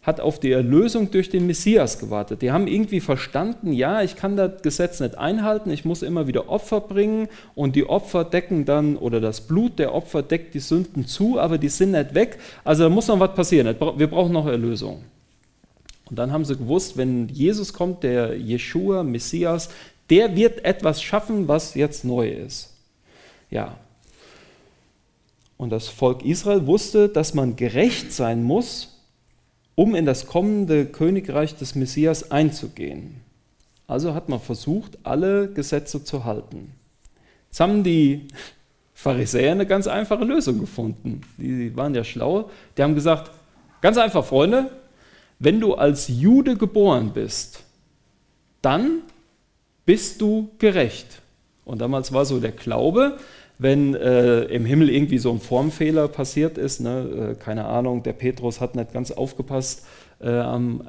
hat 0.03 0.19
auf 0.19 0.41
die 0.41 0.51
Erlösung 0.51 1.11
durch 1.11 1.29
den 1.29 1.47
Messias 1.47 1.99
gewartet. 1.99 2.41
Die 2.41 2.53
haben 2.53 2.67
irgendwie 2.67 3.01
verstanden, 3.01 3.73
ja, 3.75 4.03
ich 4.03 4.17
kann 4.17 4.35
das 4.35 4.63
Gesetz 4.63 4.99
nicht 5.01 5.19
einhalten, 5.19 5.71
ich 5.71 5.85
muss 5.85 6.03
immer 6.03 6.27
wieder 6.27 6.49
Opfer 6.49 6.81
bringen 6.81 7.29
und 7.55 7.77
die 7.77 7.87
Opfer 7.87 8.25
decken 8.25 8.65
dann, 8.65 8.97
oder 8.97 9.21
das 9.21 9.43
Blut 9.43 9.79
der 9.79 9.95
Opfer 9.95 10.23
deckt 10.23 10.55
die 10.55 10.61
Sünden 10.61 11.07
zu, 11.07 11.39
aber 11.39 11.59
die 11.59 11.69
sind 11.69 11.91
nicht 11.91 12.15
weg. 12.15 12.39
Also 12.65 12.85
da 12.85 12.89
muss 12.89 13.09
noch 13.09 13.21
was 13.21 13.35
passieren. 13.35 13.77
Wir 13.97 14.07
brauchen 14.07 14.33
noch 14.33 14.47
Erlösung. 14.47 15.05
Und 16.09 16.19
dann 16.19 16.33
haben 16.33 16.47
sie 16.47 16.57
gewusst, 16.57 16.97
wenn 16.97 17.29
Jesus 17.29 17.73
kommt, 17.73 18.03
der 18.03 18.37
Jeshua, 18.37 19.03
Messias, 19.03 19.69
der 20.11 20.37
wird 20.37 20.65
etwas 20.65 21.03
schaffen, 21.03 21.49
was 21.49 21.75
jetzt 21.75 22.05
neu 22.05 22.29
ist. 22.29 22.75
Ja. 23.49 23.77
Und 25.57 25.71
das 25.71 25.89
Volk 25.89 26.25
Israel 26.25 26.67
wusste, 26.67 27.09
dass 27.09 27.35
man 27.35 27.57
gerecht 27.57 28.13
sein 28.13 28.43
muss, 28.43 28.99
um 29.75 29.95
in 29.95 30.07
das 30.07 30.27
kommende 30.27 30.87
Königreich 30.87 31.57
des 31.57 31.75
Messias 31.75 32.31
einzugehen. 32.31 33.21
Also 33.87 34.15
hat 34.15 34.29
man 34.29 34.41
versucht, 34.41 34.99
alle 35.03 35.49
Gesetze 35.53 36.05
zu 36.05 36.25
halten. 36.25 36.73
Jetzt 37.49 37.61
haben 37.61 37.83
die 37.83 38.29
Pharisäer 38.95 39.53
eine 39.53 39.67
ganz 39.67 39.87
einfache 39.87 40.25
Lösung 40.25 40.61
gefunden. 40.61 41.23
Die 41.39 41.75
waren 41.77 41.95
ja 41.95 42.05
schlau. 42.05 42.51
Die 42.77 42.83
haben 42.83 42.95
gesagt, 42.95 43.31
ganz 43.81 43.97
einfach, 43.97 44.25
Freunde, 44.25 44.71
wenn 45.39 45.59
du 45.59 45.75
als 45.75 46.09
Jude 46.09 46.57
geboren 46.57 47.13
bist, 47.13 47.65
dann 48.63 49.03
bist 49.91 50.21
du 50.21 50.51
gerecht. 50.61 51.21
Und 51.65 51.81
damals 51.81 52.13
war 52.13 52.25
so 52.25 52.39
der 52.39 52.53
Glaube, 52.53 53.17
wenn 53.59 53.97
äh, 53.97 54.43
im 54.43 54.65
Himmel 54.65 54.89
irgendwie 54.89 55.19
so 55.19 55.33
ein 55.33 55.41
Formfehler 55.41 56.07
passiert 56.07 56.59
ist, 56.59 56.81
ne, 56.81 57.33
äh, 57.33 57.35
keine 57.35 57.65
Ahnung, 57.65 58.05
der 58.05 58.13
Petrus 58.13 58.61
hat 58.61 58.77
nicht 58.77 58.93
ganz 58.93 59.11
aufgepasst 59.11 59.85
Äh, 60.23 60.43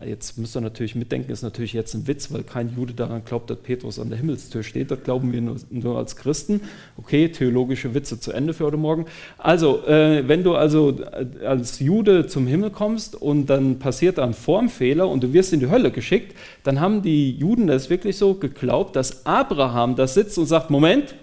jetzt 0.05 0.37
müsst 0.37 0.57
ihr 0.57 0.61
natürlich 0.61 0.95
mitdenken, 0.95 1.31
ist 1.31 1.41
natürlich 1.41 1.71
jetzt 1.71 1.93
ein 1.93 2.05
Witz, 2.05 2.33
weil 2.33 2.43
kein 2.43 2.75
Jude 2.75 2.93
daran 2.93 3.23
glaubt, 3.23 3.49
dass 3.49 3.59
Petrus 3.59 3.97
an 3.97 4.09
der 4.09 4.17
Himmelstür 4.17 4.61
steht. 4.61 4.91
Das 4.91 5.03
glauben 5.03 5.31
wir 5.31 5.39
nur, 5.39 5.55
nur 5.69 5.97
als 5.97 6.17
Christen. 6.17 6.59
Okay, 6.97 7.29
theologische 7.29 7.93
Witze 7.93 8.19
zu 8.19 8.33
Ende 8.33 8.53
für 8.53 8.65
heute 8.65 8.75
Morgen. 8.75 9.05
Also, 9.37 9.85
äh, 9.87 10.27
wenn 10.27 10.43
du 10.43 10.55
also 10.55 10.99
äh, 10.99 11.45
als 11.45 11.79
Jude 11.79 12.27
zum 12.27 12.45
Himmel 12.45 12.71
kommst 12.71 13.15
und 13.15 13.45
dann 13.45 13.79
passiert 13.79 14.19
ein 14.19 14.33
Formfehler 14.33 15.07
und 15.07 15.23
du 15.23 15.31
wirst 15.31 15.53
in 15.53 15.61
die 15.61 15.69
Hölle 15.69 15.91
geschickt, 15.91 16.35
dann 16.63 16.81
haben 16.81 17.01
die 17.01 17.31
Juden 17.31 17.67
das 17.67 17.89
wirklich 17.89 18.17
so 18.17 18.33
geglaubt, 18.33 18.97
dass 18.97 19.25
Abraham 19.25 19.95
da 19.95 20.07
sitzt 20.07 20.37
und 20.37 20.45
sagt, 20.45 20.69
Moment, 20.69 21.15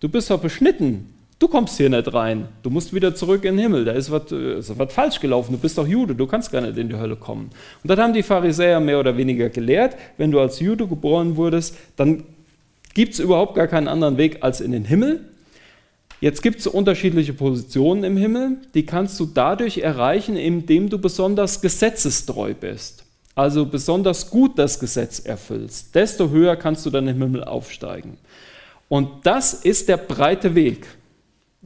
du 0.00 0.08
bist 0.08 0.30
doch 0.30 0.40
beschnitten. 0.40 1.14
Du 1.42 1.48
kommst 1.48 1.76
hier 1.76 1.90
nicht 1.90 2.14
rein. 2.14 2.46
Du 2.62 2.70
musst 2.70 2.94
wieder 2.94 3.16
zurück 3.16 3.44
in 3.44 3.56
den 3.56 3.62
Himmel. 3.64 3.84
Da 3.84 3.90
ist 3.90 4.12
was, 4.12 4.30
äh, 4.30 4.60
ist 4.60 4.78
was 4.78 4.92
falsch 4.92 5.18
gelaufen. 5.18 5.50
Du 5.50 5.58
bist 5.58 5.76
doch 5.76 5.88
Jude. 5.88 6.14
Du 6.14 6.28
kannst 6.28 6.52
gar 6.52 6.60
nicht 6.60 6.78
in 6.78 6.88
die 6.88 6.94
Hölle 6.94 7.16
kommen. 7.16 7.50
Und 7.82 7.90
dann 7.90 7.98
haben 7.98 8.12
die 8.12 8.22
Pharisäer 8.22 8.78
mehr 8.78 9.00
oder 9.00 9.16
weniger 9.16 9.48
gelehrt, 9.48 9.96
wenn 10.18 10.30
du 10.30 10.38
als 10.38 10.60
Jude 10.60 10.86
geboren 10.86 11.34
wurdest, 11.34 11.76
dann 11.96 12.22
gibt 12.94 13.14
es 13.14 13.18
überhaupt 13.18 13.56
gar 13.56 13.66
keinen 13.66 13.88
anderen 13.88 14.18
Weg 14.18 14.38
als 14.44 14.60
in 14.60 14.70
den 14.70 14.84
Himmel. 14.84 15.18
Jetzt 16.20 16.42
gibt 16.42 16.60
es 16.60 16.68
unterschiedliche 16.68 17.32
Positionen 17.32 18.04
im 18.04 18.16
Himmel. 18.16 18.58
Die 18.74 18.86
kannst 18.86 19.18
du 19.18 19.26
dadurch 19.26 19.78
erreichen, 19.78 20.36
indem 20.36 20.90
du 20.90 20.98
besonders 21.00 21.60
gesetzestreu 21.60 22.54
bist. 22.54 23.02
Also 23.34 23.66
besonders 23.66 24.30
gut 24.30 24.60
das 24.60 24.78
Gesetz 24.78 25.18
erfüllst. 25.18 25.92
Desto 25.96 26.30
höher 26.30 26.54
kannst 26.54 26.86
du 26.86 26.90
dann 26.90 27.08
im 27.08 27.20
Himmel 27.20 27.42
aufsteigen. 27.42 28.16
Und 28.88 29.08
das 29.24 29.54
ist 29.54 29.88
der 29.88 29.96
breite 29.96 30.54
Weg. 30.54 30.86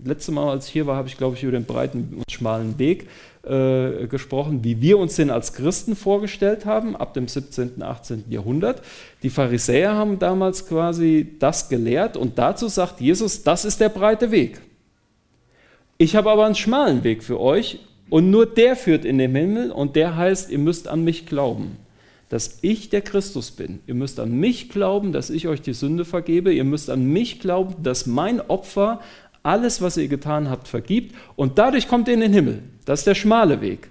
Letztes 0.05 0.35
Mal, 0.35 0.51
als 0.51 0.67
ich 0.67 0.73
hier 0.73 0.87
war, 0.87 0.97
habe 0.97 1.09
ich, 1.09 1.17
glaube 1.17 1.37
ich, 1.37 1.43
über 1.43 1.53
den 1.53 1.65
breiten 1.65 2.15
und 2.17 2.31
schmalen 2.31 2.79
Weg 2.79 3.09
äh, 3.45 4.07
gesprochen, 4.09 4.63
wie 4.63 4.83
wir 4.83 4.99
uns 4.99 5.17
den 5.17 5.31
als 5.31 5.55
Christen 5.55 5.97
vorgestellt 5.97 6.67
haben, 6.67 6.95
ab 6.95 7.15
dem 7.15 7.29
17., 7.29 7.83
18. 7.83 8.25
Jahrhundert. 8.29 8.83
Die 9.23 9.31
Pharisäer 9.31 9.95
haben 9.95 10.19
damals 10.19 10.67
quasi 10.67 11.37
das 11.39 11.71
gelehrt 11.71 12.19
und 12.19 12.39
dazu 12.39 12.69
sagt 12.69 13.01
Jesus, 13.01 13.43
das 13.43 13.65
ist 13.65 13.81
der 13.81 13.89
breite 13.89 14.31
Weg. 14.31 14.61
Ich 15.97 16.15
habe 16.15 16.31
aber 16.31 16.45
einen 16.45 16.55
schmalen 16.55 17.03
Weg 17.03 17.25
für 17.25 17.41
euch 17.41 17.79
und 18.11 18.31
nur 18.31 18.45
der 18.45 18.77
führt 18.77 19.07
in 19.07 19.17
den 19.17 19.35
Himmel 19.35 19.71
und 19.71 19.97
der 19.97 20.15
heißt, 20.15 20.51
ihr 20.51 20.59
müsst 20.59 20.89
an 20.89 21.05
mich 21.05 21.25
glauben 21.25 21.79
dass 22.29 22.59
ich 22.63 22.89
der 22.89 23.03
Christus 23.03 23.53
bin. 23.53 23.81
Ihr 23.87 23.95
müsst 23.95 24.19
an 24.19 24.33
mich 24.33 24.69
glauben, 24.69 25.13
dass 25.13 25.31
ich 25.31 25.47
euch 25.47 25.63
die 25.63 25.75
Sünde 25.75 26.05
vergebe. 26.05 26.53
Ihr 26.53 26.65
müsst 26.65 26.91
an 26.91 27.05
mich 27.07 27.39
glauben, 27.39 27.83
dass 27.83 28.07
mein 28.07 28.41
Opfer 28.41 29.01
alles, 29.47 29.81
was 29.81 29.97
ihr 29.97 30.09
getan 30.09 30.51
habt, 30.51 30.69
vergibt 30.69 31.15
und 31.37 31.59
dadurch 31.59 31.89
kommt 31.89 32.09
ihr 32.09 32.15
in 32.15 32.21
den 32.21 32.33
Himmel. 32.33 32.63
Das 32.85 33.01
ist 33.01 33.07
der 33.07 33.15
schmale 33.15 33.61
Weg. 33.61 33.89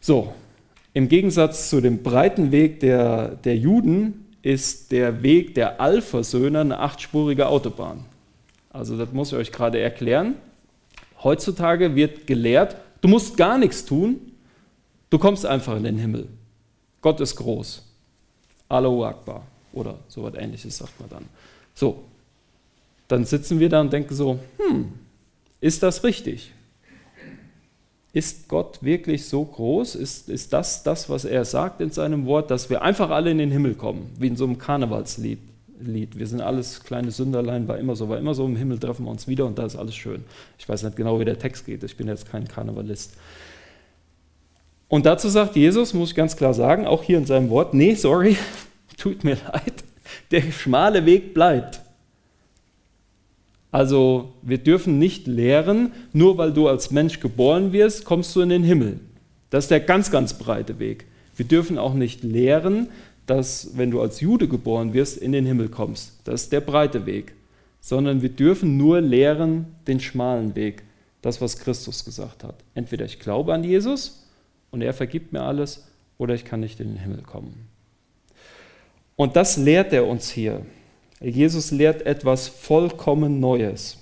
So, 0.00 0.34
im 0.92 1.08
Gegensatz 1.08 1.70
zu 1.70 1.80
dem 1.80 2.02
breiten 2.02 2.52
Weg 2.52 2.80
der, 2.80 3.36
der 3.36 3.56
Juden 3.56 4.26
ist 4.42 4.92
der 4.92 5.22
Weg 5.22 5.54
der 5.54 5.80
Alpha-Söhne 5.80 6.60
eine 6.60 6.78
achtspurige 6.78 7.48
Autobahn. 7.48 8.04
Also 8.70 8.96
das 8.96 9.12
muss 9.12 9.32
ich 9.32 9.38
euch 9.38 9.52
gerade 9.52 9.78
erklären. 9.78 10.34
Heutzutage 11.22 11.94
wird 11.94 12.26
gelehrt, 12.26 12.76
du 13.00 13.08
musst 13.08 13.36
gar 13.36 13.58
nichts 13.58 13.84
tun, 13.84 14.32
du 15.10 15.18
kommst 15.18 15.46
einfach 15.46 15.76
in 15.76 15.84
den 15.84 15.98
Himmel. 15.98 16.28
Gott 17.00 17.20
ist 17.20 17.36
groß. 17.36 17.82
Allahu 18.68 19.04
Akbar 19.04 19.42
oder 19.72 19.98
so 20.08 20.26
etwas 20.26 20.42
ähnliches 20.42 20.78
sagt 20.78 20.98
man 21.00 21.08
dann. 21.10 21.24
So, 21.74 22.04
dann 23.08 23.24
sitzen 23.24 23.60
wir 23.60 23.68
da 23.68 23.80
und 23.80 23.92
denken 23.92 24.14
so, 24.14 24.38
hm, 24.58 24.92
ist 25.60 25.82
das 25.82 26.04
richtig? 26.04 26.52
Ist 28.12 28.48
Gott 28.48 28.78
wirklich 28.82 29.26
so 29.26 29.44
groß? 29.44 29.96
Ist, 29.96 30.28
ist 30.28 30.52
das 30.52 30.84
das, 30.84 31.10
was 31.10 31.24
er 31.24 31.44
sagt 31.44 31.80
in 31.80 31.90
seinem 31.90 32.26
Wort, 32.26 32.50
dass 32.50 32.70
wir 32.70 32.82
einfach 32.82 33.10
alle 33.10 33.30
in 33.30 33.38
den 33.38 33.50
Himmel 33.50 33.74
kommen, 33.74 34.10
wie 34.18 34.28
in 34.28 34.36
so 34.36 34.44
einem 34.44 34.58
Karnevalslied? 34.58 35.38
Lied. 35.80 36.18
Wir 36.18 36.26
sind 36.26 36.40
alles 36.40 36.82
kleine 36.84 37.10
Sünderlein, 37.10 37.68
war 37.68 37.78
immer 37.78 37.96
so, 37.96 38.08
war 38.08 38.18
immer 38.18 38.34
so, 38.34 38.44
im 38.46 38.56
Himmel 38.56 38.78
treffen 38.78 39.04
wir 39.04 39.10
uns 39.10 39.26
wieder 39.26 39.46
und 39.46 39.58
da 39.58 39.66
ist 39.66 39.76
alles 39.76 39.94
schön. 39.94 40.24
Ich 40.58 40.68
weiß 40.68 40.82
nicht 40.82 40.96
genau, 40.96 41.18
wie 41.20 41.24
der 41.24 41.38
Text 41.38 41.66
geht, 41.66 41.82
ich 41.82 41.96
bin 41.96 42.08
jetzt 42.08 42.30
kein 42.30 42.46
Karnevalist. 42.46 43.14
Und 44.88 45.06
dazu 45.06 45.28
sagt 45.28 45.56
Jesus, 45.56 45.94
muss 45.94 46.10
ich 46.10 46.14
ganz 46.14 46.36
klar 46.36 46.54
sagen, 46.54 46.86
auch 46.86 47.02
hier 47.02 47.18
in 47.18 47.26
seinem 47.26 47.50
Wort, 47.50 47.74
nee, 47.74 47.94
sorry, 47.94 48.36
tut 48.96 49.24
mir 49.24 49.36
leid, 49.52 49.84
der 50.30 50.42
schmale 50.52 51.04
Weg 51.06 51.34
bleibt. 51.34 51.80
Also 53.74 54.32
wir 54.42 54.58
dürfen 54.58 55.00
nicht 55.00 55.26
lehren, 55.26 55.90
nur 56.12 56.38
weil 56.38 56.52
du 56.52 56.68
als 56.68 56.92
Mensch 56.92 57.18
geboren 57.18 57.72
wirst, 57.72 58.04
kommst 58.04 58.36
du 58.36 58.40
in 58.40 58.50
den 58.50 58.62
Himmel. 58.62 59.00
Das 59.50 59.64
ist 59.64 59.72
der 59.72 59.80
ganz, 59.80 60.12
ganz 60.12 60.38
breite 60.38 60.78
Weg. 60.78 61.06
Wir 61.34 61.44
dürfen 61.44 61.76
auch 61.76 61.94
nicht 61.94 62.22
lehren, 62.22 62.86
dass 63.26 63.76
wenn 63.76 63.90
du 63.90 64.00
als 64.00 64.20
Jude 64.20 64.46
geboren 64.46 64.94
wirst, 64.94 65.16
in 65.16 65.32
den 65.32 65.44
Himmel 65.44 65.70
kommst. 65.70 66.20
Das 66.22 66.42
ist 66.42 66.52
der 66.52 66.60
breite 66.60 67.04
Weg. 67.04 67.32
Sondern 67.80 68.22
wir 68.22 68.28
dürfen 68.28 68.76
nur 68.76 69.00
lehren 69.00 69.66
den 69.88 69.98
schmalen 69.98 70.54
Weg. 70.54 70.84
Das, 71.20 71.40
was 71.40 71.58
Christus 71.58 72.04
gesagt 72.04 72.44
hat. 72.44 72.54
Entweder 72.76 73.04
ich 73.04 73.18
glaube 73.18 73.54
an 73.54 73.64
Jesus 73.64 74.24
und 74.70 74.82
er 74.82 74.94
vergibt 74.94 75.32
mir 75.32 75.42
alles, 75.42 75.84
oder 76.16 76.36
ich 76.36 76.44
kann 76.44 76.60
nicht 76.60 76.78
in 76.78 76.90
den 76.90 76.98
Himmel 76.98 77.22
kommen. 77.22 77.66
Und 79.16 79.34
das 79.34 79.56
lehrt 79.56 79.92
er 79.92 80.06
uns 80.06 80.30
hier. 80.30 80.62
Jesus 81.20 81.70
lehrt 81.70 82.02
etwas 82.02 82.48
vollkommen 82.48 83.40
Neues. 83.40 83.98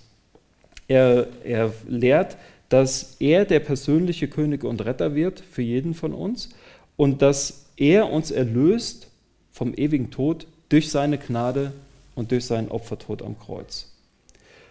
Er, 0.89 1.27
er 1.45 1.73
lehrt, 1.87 2.37
dass 2.69 3.17
er 3.21 3.45
der 3.45 3.61
persönliche 3.61 4.29
König 4.29 4.65
und 4.65 4.85
Retter 4.85 5.15
wird 5.15 5.41
für 5.41 5.63
jeden 5.63 5.95
von 5.95 6.13
uns 6.13 6.51
und 6.97 7.23
dass 7.23 7.67
er 7.77 8.11
uns 8.11 8.31
erlöst 8.31 9.09
vom 9.53 9.75
ewigen 9.75 10.11
Tod 10.11 10.47
durch 10.69 10.91
seine 10.91 11.19
Gnade 11.19 11.73
und 12.15 12.31
durch 12.31 12.47
seinen 12.47 12.69
Opfertod 12.69 13.23
am 13.23 13.39
Kreuz. 13.39 13.91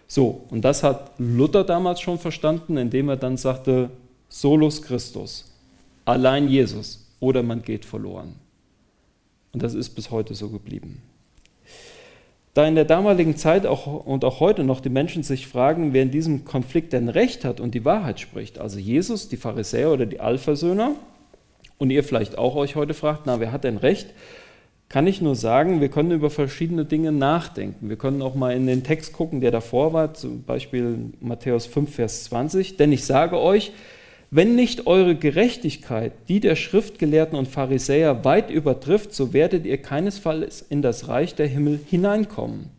So, 0.08 0.44
und 0.50 0.62
das 0.62 0.82
hat 0.82 1.12
Luther 1.18 1.64
damals 1.64 2.00
schon 2.00 2.18
verstanden, 2.18 2.76
indem 2.76 3.08
er 3.08 3.16
dann 3.16 3.36
sagte, 3.36 3.90
solus 4.28 4.82
Christus, 4.82 5.44
allein 6.04 6.48
Jesus 6.48 7.06
oder 7.20 7.42
man 7.42 7.62
geht 7.62 7.84
verloren. 7.84 8.34
Und 9.52 9.62
das 9.62 9.74
ist 9.74 9.90
bis 9.90 10.10
heute 10.10 10.34
so 10.34 10.48
geblieben. 10.48 11.02
Da 12.54 12.66
in 12.66 12.74
der 12.74 12.84
damaligen 12.84 13.36
Zeit 13.36 13.66
auch, 13.66 14.04
und 14.04 14.24
auch 14.24 14.40
heute 14.40 14.62
noch 14.62 14.80
die 14.80 14.90
Menschen 14.90 15.22
sich 15.22 15.46
fragen, 15.46 15.94
wer 15.94 16.02
in 16.02 16.10
diesem 16.10 16.44
Konflikt 16.44 16.92
denn 16.92 17.08
Recht 17.08 17.44
hat 17.44 17.60
und 17.60 17.74
die 17.74 17.84
Wahrheit 17.84 18.20
spricht, 18.20 18.58
also 18.58 18.78
Jesus, 18.78 19.28
die 19.28 19.38
Pharisäer 19.38 19.90
oder 19.90 20.04
die 20.04 20.20
Alphasöhner, 20.20 20.94
und 21.78 21.90
ihr 21.90 22.04
vielleicht 22.04 22.38
auch 22.38 22.54
euch 22.54 22.76
heute 22.76 22.94
fragt, 22.94 23.22
na, 23.24 23.40
wer 23.40 23.50
hat 23.50 23.64
denn 23.64 23.76
Recht, 23.76 24.14
kann 24.88 25.06
ich 25.06 25.22
nur 25.22 25.34
sagen, 25.34 25.80
wir 25.80 25.88
können 25.88 26.10
über 26.10 26.28
verschiedene 26.28 26.84
Dinge 26.84 27.10
nachdenken. 27.10 27.88
Wir 27.88 27.96
können 27.96 28.20
auch 28.20 28.34
mal 28.34 28.54
in 28.54 28.66
den 28.66 28.84
Text 28.84 29.14
gucken, 29.14 29.40
der 29.40 29.50
davor 29.50 29.94
war, 29.94 30.12
zum 30.12 30.42
Beispiel 30.42 31.12
Matthäus 31.18 31.64
5, 31.64 31.94
Vers 31.94 32.24
20. 32.24 32.76
Denn 32.76 32.92
ich 32.92 33.04
sage 33.04 33.40
euch, 33.40 33.72
wenn 34.34 34.56
nicht 34.56 34.86
eure 34.86 35.14
Gerechtigkeit 35.14 36.14
die 36.26 36.40
der 36.40 36.56
Schriftgelehrten 36.56 37.38
und 37.38 37.48
Pharisäer 37.48 38.24
weit 38.24 38.48
übertrifft, 38.48 39.14
so 39.14 39.34
werdet 39.34 39.66
ihr 39.66 39.76
keinesfalls 39.76 40.62
in 40.62 40.80
das 40.80 41.06
Reich 41.08 41.34
der 41.34 41.46
Himmel 41.46 41.78
hineinkommen. 41.86 42.70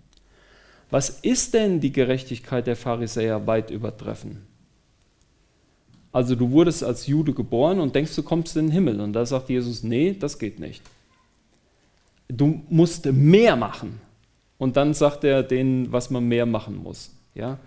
Was 0.89 1.09
ist 1.09 1.53
denn 1.53 1.79
die 1.79 1.91
Gerechtigkeit 1.91 2.65
der 2.65 2.75
Pharisäer 2.75 3.45
weit 3.45 3.69
übertreffen? 3.69 4.41
Also 6.11 6.33
du 6.33 6.49
wurdest 6.49 6.83
als 6.83 7.05
Jude 7.05 7.33
geboren 7.33 7.79
und 7.79 7.93
denkst, 7.93 8.15
du 8.15 8.23
kommst 8.23 8.57
in 8.57 8.67
den 8.67 8.71
Himmel. 8.71 8.99
Und 8.99 9.13
da 9.13 9.23
sagt 9.23 9.49
Jesus, 9.49 9.83
nee, 9.83 10.15
das 10.19 10.39
geht 10.39 10.59
nicht. 10.59 10.81
Du 12.29 12.63
musst 12.67 13.05
mehr 13.05 13.55
machen. 13.55 14.01
Und 14.57 14.75
dann 14.75 14.95
sagt 14.95 15.23
er 15.23 15.43
denen, 15.43 15.91
was 15.91 16.09
man 16.09 16.27
mehr 16.27 16.47
machen 16.47 16.81
muss. 16.81 17.11
Ja? 17.35 17.59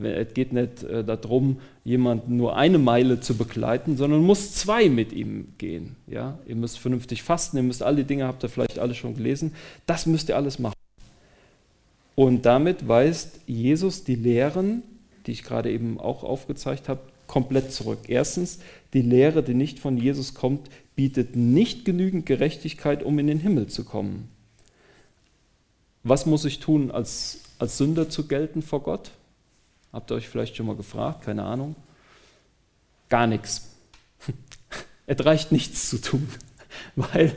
Es 0.00 0.32
geht 0.32 0.52
nicht 0.52 0.84
äh, 0.84 1.04
darum, 1.04 1.58
jemanden 1.84 2.36
nur 2.36 2.56
eine 2.56 2.78
Meile 2.78 3.20
zu 3.20 3.36
begleiten, 3.36 3.96
sondern 3.96 4.22
muss 4.22 4.54
zwei 4.54 4.88
mit 4.88 5.12
ihm 5.12 5.48
gehen. 5.58 5.96
Ja? 6.06 6.38
Ihr 6.46 6.56
müsst 6.56 6.78
vernünftig 6.78 7.22
fasten, 7.22 7.58
ihr 7.58 7.62
müsst 7.62 7.82
all 7.82 7.96
die 7.96 8.04
Dinge, 8.04 8.26
habt 8.26 8.42
ihr 8.42 8.48
vielleicht 8.48 8.78
alle 8.78 8.94
schon 8.94 9.14
gelesen, 9.14 9.54
das 9.84 10.06
müsst 10.06 10.30
ihr 10.30 10.36
alles 10.36 10.58
machen. 10.58 10.74
Und 12.14 12.46
damit 12.46 12.88
weist 12.88 13.40
Jesus 13.46 14.04
die 14.04 14.14
Lehren, 14.14 14.82
die 15.26 15.32
ich 15.32 15.44
gerade 15.44 15.70
eben 15.70 16.00
auch 16.00 16.24
aufgezeigt 16.24 16.88
habe, 16.88 17.00
komplett 17.26 17.72
zurück. 17.72 18.00
Erstens, 18.08 18.60
die 18.92 19.02
Lehre, 19.02 19.42
die 19.42 19.54
nicht 19.54 19.78
von 19.78 19.96
Jesus 19.96 20.34
kommt, 20.34 20.68
bietet 20.94 21.36
nicht 21.36 21.84
genügend 21.84 22.26
Gerechtigkeit, 22.26 23.02
um 23.02 23.18
in 23.18 23.26
den 23.26 23.38
Himmel 23.38 23.68
zu 23.68 23.84
kommen. 23.84 24.28
Was 26.02 26.26
muss 26.26 26.44
ich 26.44 26.58
tun, 26.58 26.90
als, 26.90 27.40
als 27.58 27.78
Sünder 27.78 28.10
zu 28.10 28.26
gelten 28.26 28.60
vor 28.60 28.82
Gott? 28.82 29.12
Habt 29.92 30.10
ihr 30.10 30.14
euch 30.14 30.28
vielleicht 30.28 30.56
schon 30.56 30.66
mal 30.66 30.76
gefragt? 30.76 31.24
Keine 31.24 31.44
Ahnung. 31.44 31.76
Gar 33.08 33.26
nichts. 33.26 33.68
Es 35.04 35.26
reicht 35.26 35.50
nichts 35.50 35.90
zu 35.90 36.00
tun, 36.00 36.28
weil 36.96 37.34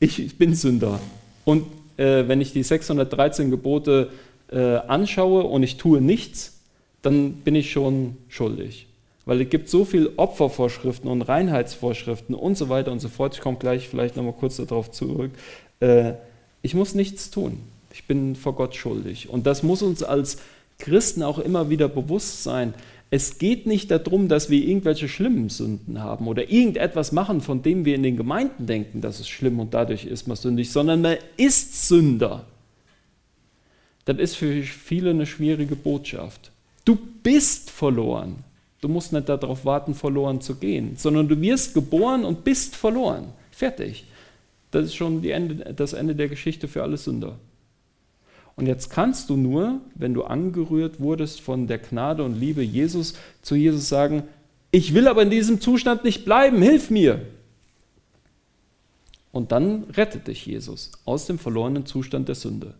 ich, 0.00 0.18
ich 0.18 0.36
bin 0.36 0.54
Sünder. 0.54 0.98
Und 1.44 1.64
äh, 1.96 2.26
wenn 2.26 2.40
ich 2.40 2.52
die 2.52 2.64
613 2.64 3.52
Gebote 3.52 4.10
äh, 4.50 4.76
anschaue 4.76 5.44
und 5.44 5.62
ich 5.62 5.76
tue 5.76 6.00
nichts, 6.00 6.58
dann 7.02 7.34
bin 7.34 7.54
ich 7.54 7.70
schon 7.70 8.16
schuldig. 8.28 8.88
Weil 9.26 9.40
es 9.40 9.48
gibt 9.48 9.68
so 9.68 9.84
viele 9.84 10.18
Opfervorschriften 10.18 11.08
und 11.08 11.22
Reinheitsvorschriften 11.22 12.34
und 12.34 12.58
so 12.58 12.68
weiter 12.68 12.92
und 12.92 13.00
so 13.00 13.08
fort. 13.08 13.34
Ich 13.34 13.40
komme 13.40 13.58
gleich 13.58 13.88
vielleicht 13.88 14.16
nochmal 14.16 14.34
kurz 14.34 14.56
darauf 14.56 14.90
zurück. 14.90 15.30
Äh, 15.80 16.14
ich 16.62 16.74
muss 16.74 16.94
nichts 16.94 17.30
tun. 17.30 17.60
Ich 17.92 18.06
bin 18.06 18.34
vor 18.36 18.54
Gott 18.54 18.74
schuldig. 18.74 19.28
Und 19.28 19.46
das 19.46 19.62
muss 19.62 19.82
uns 19.82 20.02
als 20.02 20.38
Christen 20.78 21.22
auch 21.22 21.38
immer 21.38 21.70
wieder 21.70 21.88
bewusst 21.88 22.42
sein. 22.42 22.74
Es 23.10 23.38
geht 23.38 23.66
nicht 23.66 23.90
darum, 23.90 24.28
dass 24.28 24.50
wir 24.50 24.66
irgendwelche 24.66 25.08
schlimmen 25.08 25.48
Sünden 25.48 26.02
haben 26.02 26.26
oder 26.26 26.50
irgendetwas 26.50 27.12
machen, 27.12 27.40
von 27.40 27.62
dem 27.62 27.84
wir 27.84 27.94
in 27.94 28.02
den 28.02 28.16
Gemeinden 28.16 28.66
denken, 28.66 29.00
dass 29.00 29.20
es 29.20 29.28
schlimm 29.28 29.60
und 29.60 29.72
dadurch 29.72 30.04
ist 30.04 30.26
man 30.26 30.36
sündig, 30.36 30.72
sondern 30.72 31.02
man 31.02 31.16
ist 31.36 31.86
Sünder. 31.86 32.44
Das 34.04 34.18
ist 34.18 34.36
für 34.36 34.62
viele 34.62 35.10
eine 35.10 35.26
schwierige 35.26 35.76
Botschaft. 35.76 36.50
Du 36.84 36.98
bist 37.22 37.70
verloren. 37.70 38.44
Du 38.80 38.88
musst 38.88 39.12
nicht 39.12 39.28
darauf 39.28 39.64
warten, 39.64 39.94
verloren 39.94 40.40
zu 40.42 40.56
gehen, 40.56 40.96
sondern 40.96 41.26
du 41.26 41.40
wirst 41.40 41.72
geboren 41.72 42.24
und 42.24 42.44
bist 42.44 42.76
verloren. 42.76 43.28
Fertig. 43.50 44.04
Das 44.70 44.86
ist 44.86 44.94
schon 44.94 45.24
Ende, 45.24 45.72
das 45.72 45.92
Ende 45.92 46.14
der 46.14 46.28
Geschichte 46.28 46.68
für 46.68 46.82
alle 46.82 46.96
Sünder. 46.96 47.36
Und 48.56 48.66
jetzt 48.66 48.90
kannst 48.90 49.30
du 49.30 49.36
nur, 49.36 49.80
wenn 49.94 50.14
du 50.14 50.24
angerührt 50.24 51.00
wurdest 51.00 51.40
von 51.40 51.66
der 51.66 51.78
Gnade 51.78 52.22
und 52.22 52.38
Liebe 52.38 52.62
Jesus, 52.62 53.14
zu 53.42 53.56
Jesus 53.56 53.88
sagen, 53.88 54.22
ich 54.70 54.94
will 54.94 55.08
aber 55.08 55.22
in 55.22 55.30
diesem 55.30 55.60
Zustand 55.60 56.04
nicht 56.04 56.24
bleiben, 56.24 56.62
hilf 56.62 56.90
mir. 56.90 57.22
Und 59.32 59.50
dann 59.50 59.84
rettet 59.96 60.28
dich 60.28 60.46
Jesus 60.46 60.92
aus 61.04 61.26
dem 61.26 61.38
verlorenen 61.38 61.86
Zustand 61.86 62.28
der 62.28 62.36
Sünde. 62.36 62.74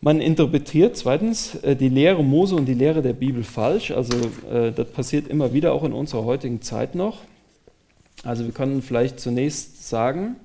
Man 0.00 0.20
interpretiert 0.20 0.96
zweitens 0.96 1.56
äh, 1.56 1.74
die 1.74 1.88
Lehre 1.88 2.22
Mose 2.22 2.54
und 2.54 2.66
die 2.66 2.74
Lehre 2.74 3.02
der 3.02 3.12
Bibel 3.12 3.42
falsch. 3.42 3.90
Also 3.90 4.16
äh, 4.50 4.72
das 4.72 4.90
passiert 4.90 5.28
immer 5.28 5.52
wieder 5.52 5.72
auch 5.72 5.84
in 5.84 5.92
unserer 5.92 6.24
heutigen 6.24 6.62
Zeit 6.62 6.94
noch. 6.94 7.22
Also 8.22 8.44
wir 8.44 8.52
können 8.52 8.82
vielleicht 8.82 9.20
zunächst 9.20 9.88
sagen, 9.88 10.36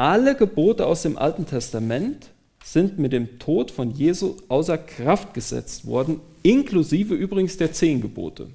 alle 0.00 0.34
Gebote 0.34 0.86
aus 0.86 1.02
dem 1.02 1.18
Alten 1.18 1.44
Testament 1.44 2.30
sind 2.64 2.98
mit 2.98 3.12
dem 3.12 3.38
Tod 3.38 3.70
von 3.70 3.90
Jesu 3.90 4.36
außer 4.48 4.78
Kraft 4.78 5.34
gesetzt 5.34 5.86
worden, 5.86 6.20
inklusive 6.42 7.12
übrigens 7.12 7.58
der 7.58 7.74
zehn 7.74 8.00
Gebote. 8.00 8.46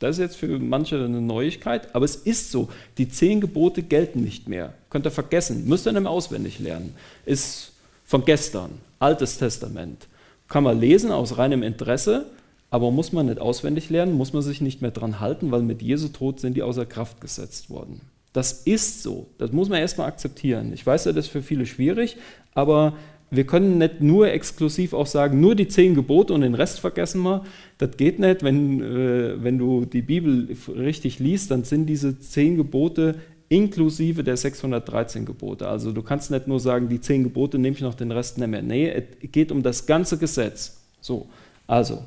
Das 0.00 0.16
ist 0.16 0.20
jetzt 0.20 0.36
für 0.36 0.58
manche 0.58 0.96
eine 0.96 1.20
Neuigkeit, 1.20 1.94
aber 1.94 2.04
es 2.04 2.16
ist 2.16 2.50
so. 2.50 2.68
Die 2.98 3.08
zehn 3.08 3.40
Gebote 3.40 3.84
gelten 3.84 4.24
nicht 4.24 4.48
mehr. 4.48 4.74
Könnt 4.90 5.06
ihr 5.06 5.12
vergessen, 5.12 5.68
müsst 5.68 5.86
ihr 5.86 5.92
nicht 5.92 6.02
mehr 6.02 6.10
auswendig 6.10 6.58
lernen. 6.58 6.96
Ist 7.26 7.70
von 8.04 8.24
gestern, 8.24 8.72
Altes 8.98 9.38
Testament. 9.38 10.08
Kann 10.48 10.64
man 10.64 10.80
lesen 10.80 11.12
aus 11.12 11.38
reinem 11.38 11.62
Interesse, 11.62 12.26
aber 12.70 12.90
muss 12.90 13.12
man 13.12 13.26
nicht 13.26 13.38
auswendig 13.38 13.88
lernen, 13.88 14.14
muss 14.14 14.32
man 14.32 14.42
sich 14.42 14.60
nicht 14.60 14.82
mehr 14.82 14.90
dran 14.90 15.20
halten, 15.20 15.52
weil 15.52 15.62
mit 15.62 15.80
Jesu 15.80 16.08
Tod 16.08 16.40
sind 16.40 16.54
die 16.54 16.64
außer 16.64 16.86
Kraft 16.86 17.20
gesetzt 17.20 17.70
worden. 17.70 18.00
Das 18.32 18.52
ist 18.64 19.02
so. 19.02 19.26
Das 19.38 19.52
muss 19.52 19.68
man 19.68 19.80
erstmal 19.80 20.08
akzeptieren. 20.08 20.72
Ich 20.72 20.86
weiß, 20.86 21.04
das 21.04 21.16
ist 21.16 21.28
für 21.28 21.42
viele 21.42 21.66
schwierig, 21.66 22.16
aber 22.54 22.94
wir 23.30 23.44
können 23.44 23.78
nicht 23.78 24.02
nur 24.02 24.30
exklusiv 24.30 24.92
auch 24.92 25.06
sagen, 25.06 25.40
nur 25.40 25.54
die 25.54 25.66
zehn 25.66 25.94
Gebote 25.94 26.34
und 26.34 26.42
den 26.42 26.54
Rest 26.54 26.80
vergessen 26.80 27.22
wir. 27.22 27.44
Das 27.78 27.96
geht 27.96 28.18
nicht. 28.18 28.42
Wenn, 28.42 28.80
äh, 28.82 29.42
wenn 29.42 29.56
du 29.58 29.86
die 29.86 30.02
Bibel 30.02 30.54
richtig 30.68 31.18
liest, 31.18 31.50
dann 31.50 31.64
sind 31.64 31.86
diese 31.86 32.18
zehn 32.20 32.56
Gebote 32.56 33.16
inklusive 33.48 34.22
der 34.22 34.36
613 34.36 35.24
Gebote. 35.24 35.66
Also 35.68 35.92
du 35.92 36.02
kannst 36.02 36.30
nicht 36.30 36.46
nur 36.46 36.60
sagen, 36.60 36.88
die 36.88 37.00
zehn 37.00 37.22
Gebote 37.22 37.58
nehme 37.58 37.76
ich 37.76 37.82
noch 37.82 37.94
den 37.94 38.10
Rest 38.10 38.38
nicht 38.38 38.48
mehr. 38.48 38.62
Nee, 38.62 38.90
es 38.90 39.30
geht 39.32 39.50
um 39.50 39.62
das 39.62 39.86
ganze 39.86 40.18
Gesetz. 40.18 40.82
So, 41.00 41.26
also 41.66 42.02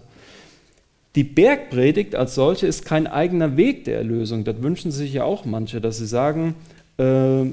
die 1.15 1.23
Bergpredigt 1.23 2.15
als 2.15 2.35
solche 2.35 2.67
ist 2.67 2.85
kein 2.85 3.07
eigener 3.07 3.57
Weg 3.57 3.85
der 3.85 3.97
Erlösung. 3.97 4.43
Das 4.43 4.61
wünschen 4.61 4.91
sich 4.91 5.13
ja 5.13 5.23
auch 5.23 5.45
manche, 5.45 5.79
dass 5.79 5.97
sie 5.97 6.07
sagen, 6.07 6.55
äh, 6.97 7.43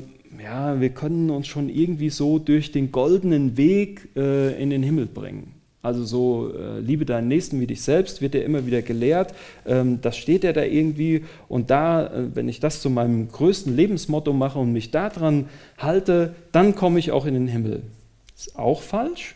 ja, 0.43 0.81
wir 0.81 0.91
können 0.91 1.31
uns 1.31 1.47
schon 1.47 1.69
irgendwie 1.69 2.11
so 2.11 2.39
durch 2.39 2.73
den 2.73 2.91
goldenen 2.91 3.57
Weg 3.57 4.09
äh, 4.17 4.61
in 4.61 4.71
den 4.71 4.83
Himmel 4.83 5.07
bringen. 5.07 5.55
Also 5.83 6.05
so, 6.05 6.53
äh, 6.55 6.79
liebe 6.79 7.05
deinen 7.05 7.29
Nächsten 7.29 7.61
wie 7.61 7.67
dich 7.67 7.83
selbst, 7.83 8.21
wird 8.23 8.35
ja 8.35 8.43
immer 8.43 8.67
wieder 8.67 8.83
gelehrt. 8.83 9.35
Ähm, 9.67 10.01
das 10.01 10.17
steht 10.17 10.45
ja 10.45 10.53
da 10.53 10.63
irgendwie. 10.63 11.25
Und 11.49 11.71
da, 11.71 12.07
äh, 12.07 12.35
wenn 12.35 12.49
ich 12.49 12.61
das 12.61 12.81
zu 12.81 12.89
meinem 12.89 13.29
größten 13.29 13.75
Lebensmotto 13.75 14.33
mache 14.33 14.61
und 14.61 14.73
mich 14.73 14.93
daran 14.93 15.49
halte, 15.79 16.35
dann 16.53 16.77
komme 16.77 17.01
ich 17.01 17.11
auch 17.11 17.27
in 17.27 17.35
den 17.35 17.49
Himmel. 17.49 17.83
Ist 18.37 18.57
auch 18.57 18.81
falsch. 18.81 19.35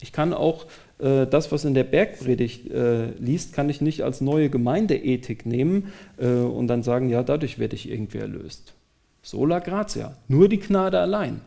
Ich 0.00 0.12
kann 0.12 0.32
auch 0.32 0.66
das, 0.98 1.50
was 1.50 1.64
in 1.64 1.74
der 1.74 1.84
Bergpredigt 1.84 2.70
äh, 2.70 3.10
liest, 3.18 3.52
kann 3.52 3.68
ich 3.68 3.80
nicht 3.80 4.02
als 4.02 4.20
neue 4.20 4.48
Gemeindeethik 4.48 5.44
nehmen 5.44 5.92
äh, 6.18 6.28
und 6.28 6.68
dann 6.68 6.82
sagen, 6.82 7.08
ja, 7.08 7.22
dadurch 7.22 7.58
werde 7.58 7.74
ich 7.74 7.90
irgendwie 7.90 8.18
erlöst. 8.18 8.74
Sola 9.22 9.58
gratia, 9.58 10.16
nur 10.28 10.48
die 10.48 10.60
Gnade 10.60 11.00
allein. 11.00 11.40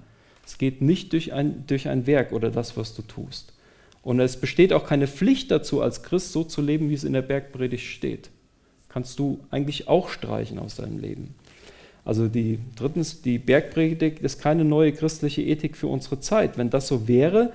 Es 0.46 0.58
geht 0.58 0.82
nicht 0.82 1.14
durch 1.14 1.34
ein, 1.34 1.66
durch 1.68 1.88
ein 1.88 2.08
Werk 2.08 2.32
oder 2.32 2.50
das, 2.50 2.76
was 2.76 2.96
du 2.96 3.02
tust. 3.02 3.54
Und 4.02 4.20
es 4.20 4.38
besteht 4.38 4.74
auch 4.74 4.86
keine 4.86 5.08
Pflicht 5.08 5.52
dazu, 5.52 5.82
als 5.82 6.04
Christ 6.04 6.32
so 6.32 6.44
zu 6.44 6.62
leben, 6.62 6.90
wie 6.90 6.94
es 6.94 7.04
in 7.04 7.14
der 7.14 7.22
Bergpredigt 7.22 7.86
steht. 7.86 8.30
Kannst 8.88 9.20
du 9.20 9.42
eigentlich 9.52 9.88
auch 9.88 10.10
streichen 10.10 10.60
aus 10.60 10.76
deinem 10.76 11.00
Leben. 11.00 11.36
Also 12.06 12.30
die, 12.30 12.60
drittens, 12.78 13.22
die 13.22 13.38
Bergpredigt 13.38 14.20
ist 14.20 14.40
keine 14.40 14.64
neue 14.64 14.94
christliche 14.94 15.42
Ethik 15.42 15.76
für 15.76 15.88
unsere 15.88 16.22
Zeit. 16.22 16.58
Wenn 16.58 16.70
das 16.70 16.88
so 16.88 17.10
wäre, 17.10 17.52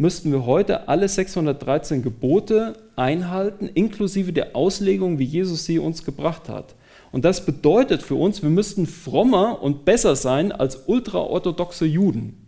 müssten 0.00 0.32
wir 0.32 0.46
heute 0.46 0.88
alle 0.88 1.06
613 1.06 2.02
Gebote 2.02 2.72
einhalten, 2.96 3.68
inklusive 3.68 4.32
der 4.32 4.56
Auslegung, 4.56 5.18
wie 5.18 5.24
Jesus 5.24 5.66
sie 5.66 5.78
uns 5.78 6.06
gebracht 6.06 6.48
hat. 6.48 6.74
Und 7.12 7.26
das 7.26 7.44
bedeutet 7.44 8.02
für 8.02 8.14
uns, 8.14 8.42
wir 8.42 8.48
müssten 8.48 8.86
frommer 8.86 9.62
und 9.62 9.84
besser 9.84 10.16
sein 10.16 10.52
als 10.52 10.84
ultraorthodoxe 10.86 11.84
Juden. 11.84 12.46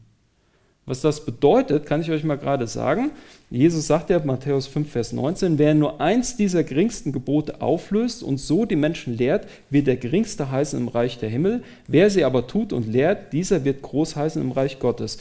Was 0.86 1.02
das 1.02 1.26
bedeutet, 1.26 1.84
kann 1.84 2.00
ich 2.00 2.10
euch 2.10 2.24
mal 2.24 2.38
gerade 2.38 2.66
sagen. 2.66 3.10
Jesus 3.50 3.86
sagt 3.86 4.08
ja, 4.08 4.18
Matthäus 4.24 4.66
5, 4.66 4.90
Vers 4.90 5.12
19, 5.12 5.58
wer 5.58 5.74
nur 5.74 6.00
eins 6.00 6.38
dieser 6.38 6.64
geringsten 6.64 7.12
Gebote 7.12 7.60
auflöst 7.60 8.22
und 8.22 8.38
so 8.38 8.64
die 8.64 8.76
Menschen 8.76 9.14
lehrt, 9.14 9.46
wird 9.68 9.88
der 9.88 9.96
geringste 9.96 10.50
heißen 10.50 10.80
im 10.80 10.88
Reich 10.88 11.18
der 11.18 11.28
Himmel. 11.28 11.62
Wer 11.86 12.08
sie 12.08 12.24
aber 12.24 12.46
tut 12.46 12.72
und 12.72 12.88
lehrt, 12.88 13.34
dieser 13.34 13.66
wird 13.66 13.82
groß 13.82 14.16
heißen 14.16 14.40
im 14.40 14.52
Reich 14.52 14.78
Gottes. 14.78 15.18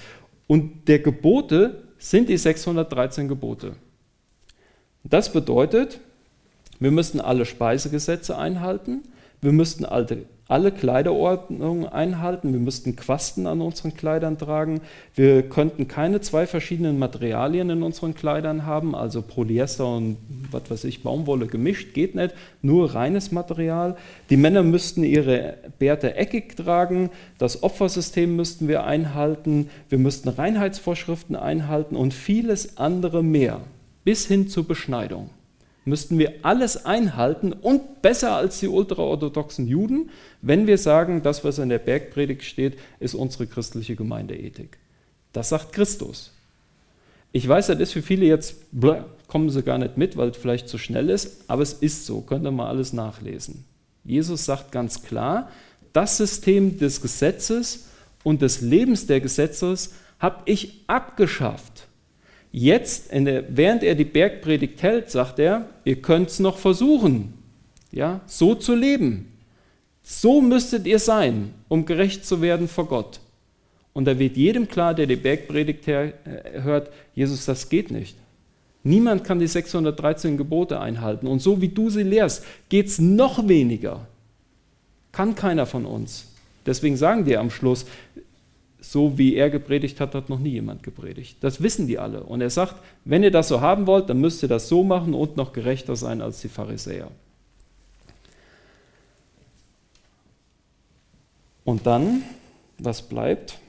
Und 0.48 0.88
der 0.88 1.00
Gebote 1.00 1.91
sind 2.02 2.30
die 2.30 2.38
613 2.38 3.28
Gebote. 3.28 3.76
Das 5.04 5.32
bedeutet, 5.32 6.00
wir 6.80 6.90
müssten 6.90 7.22
alle 7.22 7.46
Speisegesetze 7.46 8.38
einhalten, 8.38 9.04
wir 9.40 9.52
müssten 9.52 9.86
alte 9.86 10.26
alle 10.52 10.74
Kleiderordnungen 10.74 11.88
einhalten. 11.88 12.52
Wir 12.52 12.60
müssten 12.60 12.98
Quasten 12.98 13.48
an 13.48 13.62
unseren 13.62 13.96
Kleidern 13.96 14.38
tragen. 14.38 14.82
Wir 15.16 15.44
könnten 15.44 15.88
keine 15.88 16.20
zwei 16.20 16.46
verschiedenen 16.46 17.00
Materialien 17.00 17.70
in 17.70 17.84
unseren 17.84 18.14
Kleidern 18.14 18.66
haben, 18.66 18.94
also 18.94 19.22
Polyester 19.22 19.88
und 19.88 20.18
was 20.52 20.70
weiß 20.70 20.84
ich, 20.84 21.04
Baumwolle 21.04 21.48
gemischt, 21.48 21.94
geht 21.94 22.16
nicht. 22.16 22.36
Nur 22.62 22.94
reines 22.94 23.32
Material. 23.32 23.96
Die 24.30 24.36
Männer 24.36 24.64
müssten 24.64 25.06
ihre 25.06 25.56
Bärte 25.80 26.16
eckig 26.18 26.58
tragen. 26.58 27.12
Das 27.38 27.64
Opfersystem 27.64 28.36
müssten 28.36 28.68
wir 28.68 28.84
einhalten. 28.84 29.70
Wir 29.88 30.00
müssten 30.00 30.28
Reinheitsvorschriften 30.28 31.38
einhalten 31.38 31.96
und 31.96 32.14
vieles 32.14 32.78
andere 32.78 33.24
mehr, 33.24 33.62
bis 34.04 34.28
hin 34.28 34.50
zur 34.50 34.68
Beschneidung 34.68 35.30
müssten 35.86 36.20
wir 36.20 36.34
alles 36.44 36.86
einhalten 36.86 37.54
und 37.54 38.02
besser 38.02 38.36
als 38.36 38.60
die 38.60 38.68
ultraorthodoxen 38.68 39.68
Juden, 39.68 40.12
wenn 40.42 40.68
wir 40.68 40.78
sagen, 40.78 41.24
das, 41.24 41.44
was 41.44 41.58
in 41.58 41.70
der 41.70 41.80
Bergpredigt 41.80 42.44
steht, 42.44 42.78
ist 43.00 43.16
unsere 43.16 43.48
christliche 43.48 43.96
Gemeindeethik. 43.96 44.78
Das 45.34 45.50
sagt 45.50 45.74
Christus. 45.74 46.32
Ich 47.32 47.48
weiß, 47.48 47.68
das 47.68 47.80
ist 47.80 47.94
für 47.94 48.02
viele 48.02 48.26
jetzt, 48.26 48.56
kommen 49.28 49.50
sie 49.50 49.64
gar 49.64 49.78
nicht 49.78 49.98
mit, 49.98 50.18
weil 50.18 50.30
es 50.30 50.38
vielleicht 50.38 50.68
zu 50.68 50.78
schnell 50.78 51.10
ist, 51.10 51.46
aber 51.48 51.62
es 51.62 51.74
ist 51.74 52.06
so, 52.06 52.22
könnt 52.22 52.46
ihr 52.46 52.52
mal 52.52 52.68
alles 52.68 52.92
nachlesen. 52.94 53.64
Jesus 54.04 54.46
sagt 54.46 54.72
ganz 54.72 55.04
klar, 55.04 55.50
das 55.94 56.18
System 56.18 56.78
des 56.78 57.02
Gesetzes 57.02 57.88
und 58.24 58.42
des 58.42 58.62
Lebens 58.62 59.08
der 59.08 59.22
Gesetzes 59.22 59.94
habe 60.20 60.42
ich 60.46 60.84
abgeschafft. 60.88 61.88
Jetzt, 62.52 63.12
der, 63.14 63.46
während 63.50 63.84
er 63.84 63.96
die 63.96 64.06
Bergpredigt 64.06 64.84
hält, 64.84 65.10
sagt 65.10 65.40
er, 65.40 65.70
ihr 65.86 66.02
könnt 66.02 66.30
es 66.30 66.40
noch 66.40 66.58
versuchen, 66.58 67.34
ja, 67.92 68.22
so 68.26 68.56
zu 68.56 68.76
leben. 68.76 69.32
So 70.04 70.42
müsstet 70.42 70.86
ihr 70.86 71.00
sein, 71.00 71.54
um 71.70 71.86
gerecht 71.86 72.26
zu 72.26 72.42
werden 72.42 72.68
vor 72.68 72.88
Gott. 72.88 73.20
Und 73.94 74.06
da 74.06 74.18
wird 74.18 74.38
jedem 74.38 74.68
klar, 74.68 74.94
der 74.94 75.06
die 75.06 75.16
Bergpredigt 75.16 75.88
äh, 75.88 76.14
hört, 76.64 76.92
Jesus, 77.14 77.46
das 77.46 77.70
geht 77.70 77.92
nicht. 77.92 78.16
Niemand 78.84 79.24
kann 79.24 79.40
die 79.40 79.48
613 79.48 80.38
Gebote 80.38 80.80
einhalten. 80.80 81.28
Und 81.28 81.40
so 81.40 81.62
wie 81.62 81.68
du 81.68 81.90
sie 81.90 82.04
lehrst, 82.04 82.44
geht 82.70 82.88
es 82.88 83.00
noch 83.00 83.48
weniger. 83.48 84.08
Kann 85.12 85.36
keiner 85.36 85.66
von 85.66 85.86
uns. 85.86 86.26
Deswegen 86.66 86.98
sagen 86.98 87.26
wir 87.26 87.40
am 87.40 87.52
Schluss, 87.52 87.86
so 88.82 89.18
wie 89.18 89.36
er 89.36 89.52
gepredigt 89.52 90.00
hat, 90.00 90.16
hat 90.16 90.28
noch 90.28 90.40
nie 90.40 90.50
jemand 90.50 90.82
gepredigt. 90.82 91.38
Das 91.42 91.62
wissen 91.62 91.88
die 91.88 92.00
alle. 92.00 92.24
Und 92.24 92.42
er 92.42 92.50
sagt, 92.50 92.76
wenn 93.06 93.24
ihr 93.24 93.32
das 93.32 93.48
so 93.48 93.62
haben 93.62 93.86
wollt, 93.86 94.10
dann 94.10 94.20
müsst 94.20 94.42
ihr 94.42 94.50
das 94.50 94.68
so 94.68 94.84
machen 94.84 95.14
und 95.14 95.38
noch 95.38 95.54
gerechter 95.54 95.96
sein 95.96 96.22
als 96.22 96.42
die 96.42 96.50
Pharisäer. 96.50 97.10
Und 101.64 101.86
dann, 101.86 102.24
was 102.80 103.04
bleibt? 103.04 103.60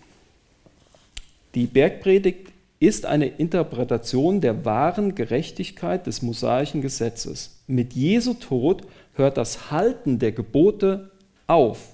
Die 1.55 1.67
Bergpredigt 1.67 2.49
ist 2.81 3.05
eine 3.05 3.27
Interpretation 3.27 4.41
der 4.41 4.65
wahren 4.65 5.15
Gerechtigkeit 5.15 6.07
des 6.07 6.23
mosaischen 6.23 6.81
Gesetzes. 6.81 7.63
Mit 7.67 7.93
Jesu 7.93 8.33
Tod 8.33 8.83
hört 9.13 9.37
das 9.37 9.71
Halten 9.71 10.19
der 10.19 10.33
Gebote 10.33 11.11
auf. 11.47 11.91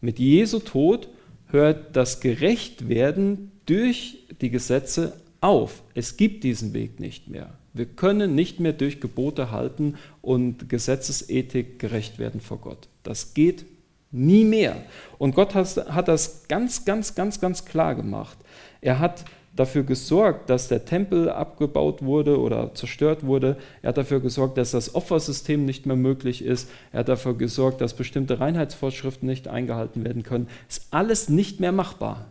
Mit 0.00 0.20
Jesu 0.20 0.60
Tod 0.60 1.08
hört 1.54 1.96
das 1.96 2.20
Gerechtwerden 2.20 3.52
durch 3.64 4.26
die 4.42 4.50
Gesetze 4.50 5.14
auf. 5.40 5.82
Es 5.94 6.18
gibt 6.18 6.44
diesen 6.44 6.74
Weg 6.74 7.00
nicht 7.00 7.28
mehr. 7.28 7.54
Wir 7.72 7.86
können 7.86 8.34
nicht 8.34 8.60
mehr 8.60 8.72
durch 8.72 9.00
Gebote 9.00 9.50
halten 9.50 9.94
und 10.20 10.68
Gesetzesethik 10.68 11.78
gerecht 11.78 12.18
werden 12.18 12.40
vor 12.40 12.58
Gott. 12.58 12.88
Das 13.02 13.34
geht 13.34 13.64
nie 14.10 14.44
mehr. 14.44 14.76
Und 15.18 15.34
Gott 15.34 15.54
hat, 15.54 16.08
das 16.08 16.46
ganz, 16.46 16.84
ganz, 16.84 17.14
ganz, 17.14 17.40
ganz 17.40 17.64
klar 17.64 17.94
gemacht. 17.94 18.38
Er 18.80 19.00
hat 19.00 19.24
dafür 19.56 19.84
gesorgt, 19.84 20.50
dass 20.50 20.68
der 20.68 20.84
Tempel 20.84 21.28
abgebaut 21.28 22.02
wurde 22.02 22.40
oder 22.40 22.74
zerstört 22.74 23.24
wurde. 23.24 23.56
Er 23.82 23.90
hat 23.90 23.96
dafür 23.96 24.20
gesorgt, 24.20 24.58
dass 24.58 24.72
das 24.72 24.94
Opfersystem 24.94 25.64
nicht 25.64 25.86
mehr 25.86 25.96
möglich 25.96 26.44
ist. 26.44 26.68
Er 26.92 27.00
hat 27.00 27.08
dafür 27.08 27.34
gesorgt, 27.34 27.80
dass 27.80 27.94
bestimmte 27.94 28.40
Reinheitsvorschriften 28.40 29.28
nicht 29.28 29.48
eingehalten 29.48 30.04
werden 30.04 30.24
können. 30.24 30.48
Ist 30.68 30.88
alles 30.90 31.28
nicht 31.28 31.60
mehr 31.60 31.72
machbar, 31.72 32.26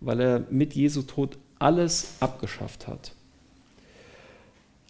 weil 0.00 0.20
er 0.20 0.44
mit 0.50 0.74
Jesu 0.74 1.02
Tod 1.02 1.38
alles 1.58 2.14
abgeschafft 2.20 2.88
hat. 2.88 3.12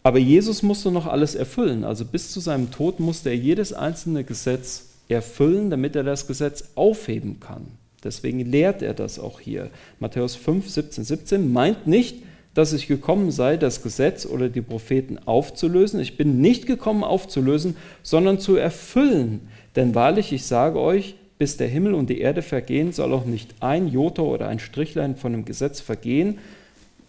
Aber 0.03 0.17
Jesus 0.17 0.63
musste 0.63 0.89
noch 0.89 1.05
alles 1.05 1.35
erfüllen. 1.35 1.83
Also 1.83 2.05
bis 2.05 2.31
zu 2.31 2.39
seinem 2.39 2.71
Tod 2.71 2.99
musste 2.99 3.29
er 3.29 3.35
jedes 3.35 3.73
einzelne 3.73 4.23
Gesetz 4.23 4.89
erfüllen, 5.07 5.69
damit 5.69 5.95
er 5.95 6.03
das 6.03 6.25
Gesetz 6.25 6.69
aufheben 6.73 7.39
kann. 7.39 7.67
Deswegen 8.03 8.39
lehrt 8.39 8.81
er 8.81 8.93
das 8.93 9.19
auch 9.19 9.39
hier. 9.39 9.69
Matthäus 9.99 10.35
5, 10.35 10.69
17, 10.69 11.03
17 11.03 11.53
meint 11.53 11.87
nicht, 11.87 12.23
dass 12.53 12.73
ich 12.73 12.87
gekommen 12.87 13.31
sei, 13.31 13.57
das 13.57 13.81
Gesetz 13.81 14.25
oder 14.25 14.49
die 14.49 14.61
Propheten 14.61 15.19
aufzulösen. 15.25 15.99
Ich 15.99 16.17
bin 16.17 16.41
nicht 16.41 16.65
gekommen 16.65 17.03
aufzulösen, 17.03 17.77
sondern 18.03 18.39
zu 18.39 18.55
erfüllen. 18.55 19.47
Denn 19.75 19.95
wahrlich, 19.95 20.33
ich 20.33 20.45
sage 20.45 20.79
euch, 20.79 21.15
bis 21.37 21.57
der 21.57 21.67
Himmel 21.67 21.93
und 21.93 22.09
die 22.09 22.19
Erde 22.19 22.41
vergehen, 22.41 22.91
soll 22.91 23.13
auch 23.13 23.25
nicht 23.25 23.55
ein 23.61 23.87
Jota 23.87 24.21
oder 24.21 24.47
ein 24.47 24.59
Strichlein 24.59 25.15
von 25.15 25.31
dem 25.31 25.45
Gesetz 25.45 25.79
vergehen, 25.79 26.39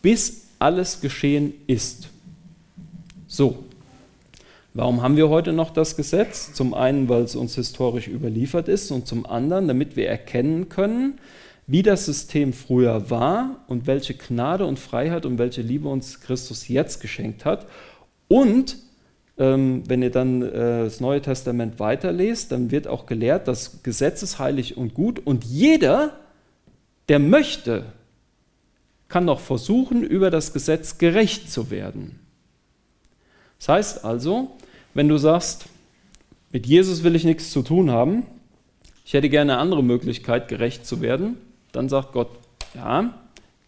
bis 0.00 0.46
alles 0.58 1.00
geschehen 1.00 1.54
ist. 1.66 2.08
So, 3.26 3.64
Warum 4.74 5.02
haben 5.02 5.16
wir 5.16 5.28
heute 5.28 5.52
noch 5.52 5.68
das 5.68 5.96
Gesetz? 5.96 6.54
Zum 6.54 6.72
einen, 6.72 7.10
weil 7.10 7.22
es 7.22 7.36
uns 7.36 7.56
historisch 7.56 8.08
überliefert 8.08 8.68
ist 8.68 8.90
und 8.90 9.06
zum 9.06 9.26
anderen, 9.26 9.68
damit 9.68 9.96
wir 9.96 10.08
erkennen 10.08 10.70
können, 10.70 11.18
wie 11.66 11.82
das 11.82 12.06
System 12.06 12.54
früher 12.54 13.10
war 13.10 13.64
und 13.68 13.86
welche 13.86 14.14
Gnade 14.14 14.64
und 14.64 14.78
Freiheit 14.78 15.26
und 15.26 15.36
welche 15.36 15.60
Liebe 15.60 15.88
uns 15.88 16.20
Christus 16.20 16.68
jetzt 16.68 17.02
geschenkt 17.02 17.44
hat. 17.44 17.66
Und 18.28 18.78
ähm, 19.36 19.82
wenn 19.88 20.02
ihr 20.02 20.10
dann 20.10 20.40
äh, 20.40 20.84
das 20.84 21.00
Neue 21.00 21.20
Testament 21.20 21.78
weiterlest, 21.78 22.50
dann 22.50 22.70
wird 22.70 22.88
auch 22.88 23.04
gelehrt, 23.04 23.48
das 23.48 23.82
Gesetz 23.82 24.22
ist 24.22 24.38
heilig 24.38 24.78
und 24.78 24.94
gut 24.94 25.18
und 25.18 25.44
jeder, 25.44 26.16
der 27.10 27.18
möchte, 27.18 27.84
kann 29.08 29.26
noch 29.26 29.40
versuchen, 29.40 30.02
über 30.02 30.30
das 30.30 30.54
Gesetz 30.54 30.96
gerecht 30.96 31.52
zu 31.52 31.70
werden. 31.70 32.18
Das 33.58 33.68
heißt 33.68 34.04
also, 34.04 34.56
wenn 34.94 35.08
du 35.08 35.16
sagst, 35.18 35.66
mit 36.50 36.66
Jesus 36.66 37.02
will 37.02 37.14
ich 37.14 37.24
nichts 37.24 37.50
zu 37.50 37.62
tun 37.62 37.90
haben, 37.90 38.24
ich 39.04 39.14
hätte 39.14 39.28
gerne 39.28 39.52
eine 39.52 39.60
andere 39.60 39.82
Möglichkeit, 39.82 40.48
gerecht 40.48 40.86
zu 40.86 41.00
werden, 41.00 41.36
dann 41.72 41.88
sagt 41.88 42.12
Gott, 42.12 42.30
ja, 42.74 43.14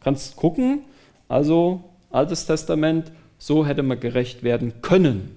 kannst 0.01 0.37
gucken, 0.37 0.81
also 1.29 1.85
Altes 2.11 2.47
Testament, 2.47 3.11
so 3.39 3.67
hätte 3.67 3.83
man 3.83 3.99
gerecht 3.99 4.43
werden 4.43 4.81
können. 4.83 5.37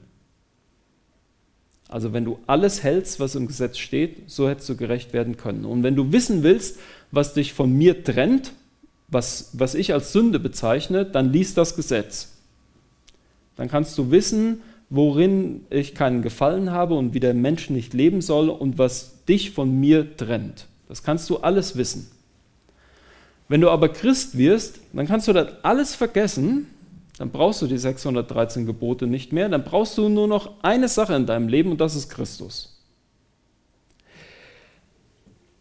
Also 1.89 2.13
wenn 2.13 2.25
du 2.25 2.39
alles 2.47 2.83
hältst, 2.83 3.19
was 3.19 3.35
im 3.35 3.47
Gesetz 3.47 3.77
steht, 3.77 4.29
so 4.29 4.49
hättest 4.49 4.69
du 4.69 4.75
gerecht 4.75 5.13
werden 5.13 5.37
können. 5.37 5.65
Und 5.65 5.83
wenn 5.83 5.95
du 5.95 6.11
wissen 6.11 6.43
willst, 6.43 6.79
was 7.11 7.33
dich 7.33 7.53
von 7.53 7.71
mir 7.71 8.03
trennt, 8.03 8.51
was, 9.07 9.51
was 9.53 9.73
ich 9.73 9.93
als 9.93 10.11
Sünde 10.11 10.39
bezeichne, 10.39 11.05
dann 11.05 11.31
lies 11.31 11.53
das 11.53 11.75
Gesetz. 11.75 12.33
Dann 13.55 13.69
kannst 13.69 13.97
du 13.97 14.11
wissen, 14.11 14.61
worin 14.89 15.65
ich 15.69 15.95
keinen 15.95 16.21
Gefallen 16.21 16.71
habe 16.71 16.95
und 16.95 17.13
wie 17.13 17.19
der 17.19 17.33
Mensch 17.33 17.69
nicht 17.69 17.93
leben 17.93 18.21
soll 18.21 18.49
und 18.49 18.77
was 18.77 19.23
dich 19.25 19.51
von 19.51 19.79
mir 19.79 20.15
trennt. 20.15 20.67
Das 20.87 21.03
kannst 21.03 21.29
du 21.29 21.37
alles 21.37 21.75
wissen. 21.75 22.09
Wenn 23.49 23.61
du 23.61 23.69
aber 23.69 23.89
Christ 23.89 24.37
wirst, 24.37 24.79
dann 24.93 25.07
kannst 25.07 25.27
du 25.27 25.33
das 25.33 25.47
alles 25.63 25.95
vergessen, 25.95 26.67
dann 27.17 27.31
brauchst 27.31 27.61
du 27.61 27.67
die 27.67 27.77
613 27.77 28.65
Gebote 28.65 29.07
nicht 29.07 29.33
mehr, 29.33 29.49
dann 29.49 29.63
brauchst 29.63 29.97
du 29.97 30.09
nur 30.09 30.27
noch 30.27 30.51
eine 30.61 30.87
Sache 30.87 31.15
in 31.15 31.25
deinem 31.25 31.47
Leben 31.47 31.71
und 31.71 31.81
das 31.81 31.95
ist 31.95 32.09
Christus. 32.09 32.77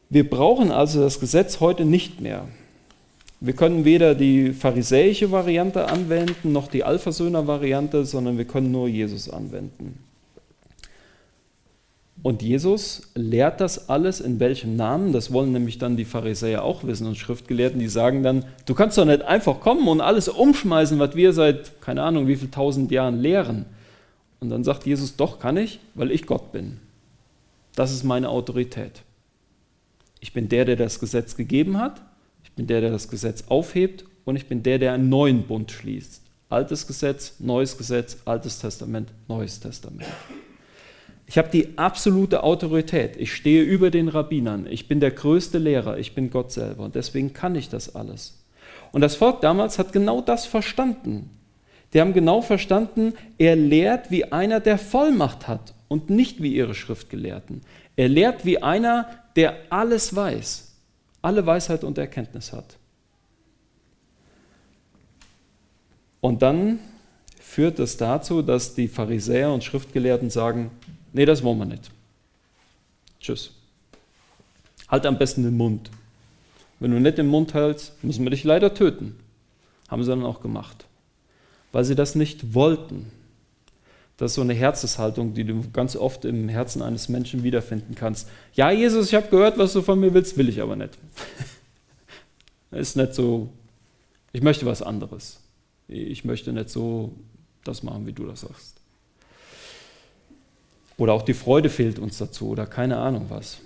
Wir 0.08 0.28
brauchen 0.28 0.70
also 0.70 1.00
das 1.00 1.18
Gesetz 1.18 1.60
heute 1.60 1.84
nicht 1.84 2.20
mehr. 2.20 2.46
Wir 3.40 3.52
können 3.52 3.84
weder 3.84 4.14
die 4.14 4.52
pharisäische 4.52 5.30
Variante 5.30 5.88
anwenden, 5.88 6.52
noch 6.52 6.68
die 6.68 6.84
Alphasöhner-Variante, 6.84 8.04
sondern 8.06 8.38
wir 8.38 8.46
können 8.46 8.70
nur 8.70 8.88
Jesus 8.88 9.28
anwenden. 9.28 9.98
Und 12.22 12.42
Jesus 12.42 13.02
lehrt 13.14 13.60
das 13.60 13.90
alles 13.90 14.20
in 14.20 14.40
welchem 14.40 14.74
Namen? 14.74 15.12
Das 15.12 15.32
wollen 15.32 15.52
nämlich 15.52 15.78
dann 15.78 15.96
die 15.96 16.06
Pharisäer 16.06 16.64
auch 16.64 16.82
wissen 16.82 17.06
und 17.06 17.16
Schriftgelehrten, 17.16 17.78
die 17.78 17.88
sagen 17.88 18.22
dann, 18.22 18.46
du 18.64 18.74
kannst 18.74 18.96
doch 18.96 19.04
nicht 19.04 19.22
einfach 19.22 19.60
kommen 19.60 19.86
und 19.86 20.00
alles 20.00 20.28
umschmeißen, 20.28 20.98
was 20.98 21.14
wir 21.14 21.32
seit, 21.34 21.80
keine 21.82 22.02
Ahnung, 22.02 22.26
wie 22.26 22.36
viel 22.36 22.50
tausend 22.50 22.90
Jahren 22.90 23.20
lehren. 23.20 23.66
Und 24.40 24.48
dann 24.48 24.64
sagt 24.64 24.86
Jesus, 24.86 25.16
doch 25.16 25.38
kann 25.38 25.56
ich, 25.58 25.78
weil 25.94 26.10
ich 26.10 26.26
Gott 26.26 26.52
bin. 26.52 26.78
Das 27.74 27.92
ist 27.92 28.02
meine 28.02 28.30
Autorität. 28.30 29.02
Ich 30.20 30.32
bin 30.32 30.48
der, 30.48 30.64
der 30.64 30.76
das 30.76 30.98
Gesetz 30.98 31.36
gegeben 31.36 31.78
hat 31.78 32.00
bin 32.56 32.66
der, 32.66 32.80
der 32.80 32.90
das 32.90 33.08
Gesetz 33.08 33.44
aufhebt 33.48 34.04
und 34.24 34.34
ich 34.34 34.46
bin 34.46 34.62
der, 34.62 34.78
der 34.78 34.94
einen 34.94 35.08
neuen 35.08 35.46
Bund 35.46 35.70
schließt. 35.70 36.22
Altes 36.48 36.86
Gesetz, 36.86 37.34
neues 37.38 37.76
Gesetz, 37.76 38.18
Altes 38.24 38.58
Testament, 38.58 39.12
Neues 39.28 39.60
Testament. 39.60 40.08
Ich 41.26 41.38
habe 41.38 41.48
die 41.50 41.76
absolute 41.76 42.42
Autorität. 42.42 43.16
Ich 43.16 43.34
stehe 43.34 43.62
über 43.62 43.90
den 43.90 44.08
Rabbinern. 44.08 44.66
Ich 44.70 44.86
bin 44.86 45.00
der 45.00 45.10
größte 45.10 45.58
Lehrer. 45.58 45.98
Ich 45.98 46.14
bin 46.14 46.30
Gott 46.30 46.52
selber. 46.52 46.84
Und 46.84 46.94
deswegen 46.94 47.32
kann 47.32 47.56
ich 47.56 47.68
das 47.68 47.96
alles. 47.96 48.44
Und 48.92 49.00
das 49.00 49.16
Volk 49.16 49.40
damals 49.40 49.78
hat 49.78 49.92
genau 49.92 50.20
das 50.20 50.46
verstanden. 50.46 51.30
Die 51.92 52.00
haben 52.00 52.14
genau 52.14 52.42
verstanden, 52.42 53.14
er 53.38 53.56
lehrt 53.56 54.10
wie 54.10 54.30
einer, 54.32 54.60
der 54.60 54.78
Vollmacht 54.78 55.48
hat 55.48 55.74
und 55.88 56.10
nicht 56.10 56.42
wie 56.42 56.54
ihre 56.54 56.74
Schriftgelehrten. 56.74 57.62
Er 57.96 58.08
lehrt 58.08 58.44
wie 58.44 58.62
einer, 58.62 59.08
der 59.34 59.56
alles 59.70 60.14
weiß 60.14 60.65
alle 61.26 61.44
Weisheit 61.44 61.82
und 61.82 61.98
Erkenntnis 61.98 62.52
hat. 62.52 62.76
Und 66.20 66.40
dann 66.40 66.78
führt 67.40 67.80
es 67.80 67.96
dazu, 67.96 68.42
dass 68.42 68.76
die 68.76 68.86
Pharisäer 68.86 69.52
und 69.52 69.64
Schriftgelehrten 69.64 70.30
sagen, 70.30 70.70
nee, 71.12 71.24
das 71.24 71.42
wollen 71.42 71.58
wir 71.58 71.64
nicht. 71.64 71.90
Tschüss. 73.20 73.50
Halt 74.88 75.04
am 75.04 75.18
besten 75.18 75.42
den 75.42 75.56
Mund. 75.56 75.90
Wenn 76.78 76.92
du 76.92 77.00
nicht 77.00 77.18
den 77.18 77.26
Mund 77.26 77.54
hältst, 77.54 78.04
müssen 78.04 78.24
wir 78.24 78.30
dich 78.30 78.44
leider 78.44 78.72
töten. 78.72 79.18
Haben 79.88 80.04
sie 80.04 80.10
dann 80.10 80.24
auch 80.24 80.40
gemacht. 80.40 80.86
Weil 81.72 81.82
sie 81.82 81.96
das 81.96 82.14
nicht 82.14 82.54
wollten. 82.54 83.10
Das 84.16 84.30
ist 84.32 84.36
so 84.36 84.40
eine 84.40 84.54
Herzenshaltung, 84.54 85.34
die 85.34 85.44
du 85.44 85.62
ganz 85.72 85.94
oft 85.94 86.24
im 86.24 86.48
Herzen 86.48 86.80
eines 86.80 87.08
Menschen 87.08 87.42
wiederfinden 87.42 87.94
kannst. 87.94 88.28
Ja, 88.54 88.70
Jesus, 88.70 89.08
ich 89.08 89.14
habe 89.14 89.28
gehört, 89.28 89.58
was 89.58 89.74
du 89.74 89.82
von 89.82 90.00
mir 90.00 90.14
willst, 90.14 90.38
will 90.38 90.48
ich 90.48 90.62
aber 90.62 90.74
nicht. 90.74 90.96
ist 92.70 92.96
nicht 92.96 93.14
so, 93.14 93.50
ich 94.32 94.42
möchte 94.42 94.64
was 94.64 94.80
anderes. 94.80 95.40
Ich 95.88 96.24
möchte 96.24 96.52
nicht 96.52 96.70
so 96.70 97.12
das 97.62 97.82
machen, 97.82 98.06
wie 98.06 98.12
du 98.12 98.26
das 98.26 98.40
sagst. 98.40 98.76
Oder 100.96 101.12
auch 101.12 101.22
die 101.22 101.34
Freude 101.34 101.68
fehlt 101.68 101.98
uns 101.98 102.16
dazu 102.16 102.48
oder 102.48 102.66
keine 102.66 102.96
Ahnung 102.96 103.26
was. 103.28 103.58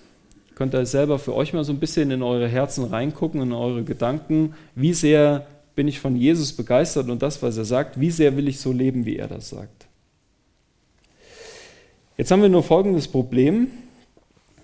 Könnt 0.57 0.75
ihr 0.75 0.85
selber 0.85 1.19
für 1.19 1.35
euch 1.35 1.53
mal 1.53 1.65
so 1.65 1.73
ein 1.73 1.79
bisschen 1.79 2.11
in 2.11 2.23
eure 2.23 2.49
Herzen 2.49 2.85
reingucken, 2.85 3.41
in 3.41 3.53
eure 3.53 3.85
Gedanken. 3.85 4.55
Wie 4.75 4.93
sehr 4.93 5.47
bin 5.77 5.87
ich 5.87 6.01
von 6.01 6.17
Jesus 6.17 6.53
begeistert 6.53 7.09
und 7.09 7.23
das, 7.23 7.41
was 7.41 7.57
er 7.57 7.65
sagt, 7.65 8.01
wie 8.01 8.11
sehr 8.11 8.37
will 8.37 8.49
ich 8.49 8.61
so 8.61 8.73
leben, 8.73 9.07
wie 9.07 9.17
er 9.17 9.29
das 9.29 9.49
sagt. 9.49 9.87
Jetzt 12.21 12.31
haben 12.31 12.43
wir 12.43 12.51
nur 12.51 12.63
folgendes 12.63 13.09
Problem. 13.09 13.69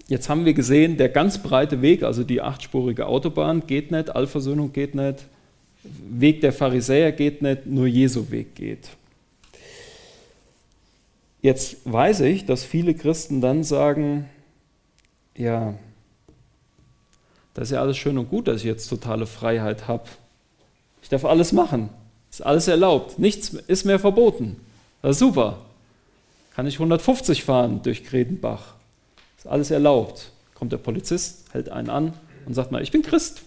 jetzt 0.09 0.29
haben 0.29 0.45
wir 0.45 0.53
gesehen, 0.53 0.99
der 0.99 1.09
ganz 1.09 1.43
breite 1.43 1.81
Weg, 1.81 2.03
also 2.03 2.23
die 2.23 2.43
achtspurige 2.43 3.07
Autobahn, 3.07 3.67
geht 3.67 3.91
nicht, 3.91 4.15
Allversöhnung 4.15 4.75
geht 4.75 4.95
nicht, 4.95 5.25
Weg 5.83 6.43
der 6.43 6.53
Pharisäer 6.53 7.13
geht 7.13 7.41
nicht, 7.41 7.65
nur 7.65 7.87
Jesu 7.87 8.31
Weg 8.31 8.57
geht. 8.57 8.91
Jetzt 11.41 11.79
weiß 11.87 12.21
ich, 12.21 12.45
dass 12.45 12.63
viele 12.63 12.93
Christen 12.93 13.41
dann 13.41 13.65
sagen, 13.65 14.29
ja, 15.35 15.77
das 17.55 17.69
ist 17.69 17.71
ja 17.71 17.81
alles 17.81 17.97
schön 17.97 18.19
und 18.19 18.29
gut, 18.29 18.49
dass 18.49 18.57
ich 18.59 18.65
jetzt 18.65 18.87
totale 18.89 19.25
Freiheit 19.25 19.89
habe. 19.89 20.05
Ich 21.01 21.09
darf 21.09 21.25
alles 21.25 21.53
machen. 21.53 21.89
Ist 22.31 22.45
alles 22.45 22.69
erlaubt. 22.69 23.19
Nichts 23.19 23.49
ist 23.49 23.87
mehr 23.87 23.99
verboten. 23.99 24.57
Das 25.01 25.13
ist 25.13 25.21
super. 25.21 25.66
Kann 26.57 26.67
ich 26.67 26.77
150 26.77 27.45
fahren 27.45 27.83
durch 27.83 28.03
Kredenbach. 28.03 28.77
Ist 29.37 29.47
alles 29.47 29.71
erlaubt. 29.71 30.33
Kommt 30.55 30.73
der 30.73 30.79
Polizist, 30.79 31.45
hält 31.53 31.69
einen 31.69 31.91
an 31.91 32.15
und 32.47 32.55
sagt 32.55 32.73
mal, 32.73 32.83
ich 32.83 32.91
bin 32.91 33.03
Christ. 33.03 33.43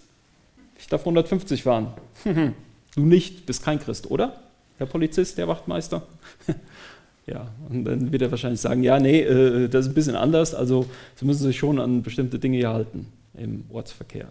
Ich 0.78 0.86
darf 0.86 1.00
150 1.00 1.64
fahren. 1.64 1.88
du 2.94 3.00
nicht, 3.00 3.46
bist 3.46 3.64
kein 3.64 3.80
Christ, 3.80 4.08
oder? 4.12 4.40
Herr 4.78 4.86
Polizist, 4.86 5.38
der 5.38 5.48
Wachtmeister. 5.48 6.06
ja, 7.26 7.48
und 7.68 7.84
dann 7.84 8.12
wird 8.12 8.22
er 8.22 8.30
wahrscheinlich 8.30 8.60
sagen, 8.60 8.84
ja, 8.84 9.00
nee, 9.00 9.22
äh, 9.22 9.68
das 9.68 9.86
ist 9.86 9.90
ein 9.90 9.94
bisschen 9.94 10.14
anders. 10.14 10.54
Also 10.54 10.86
Sie 11.16 11.24
müssen 11.24 11.42
sich 11.42 11.58
schon 11.58 11.80
an 11.80 12.02
bestimmte 12.04 12.38
Dinge 12.38 12.58
hier 12.58 12.72
halten 12.72 13.08
im 13.34 13.64
Ortsverkehr. 13.70 14.28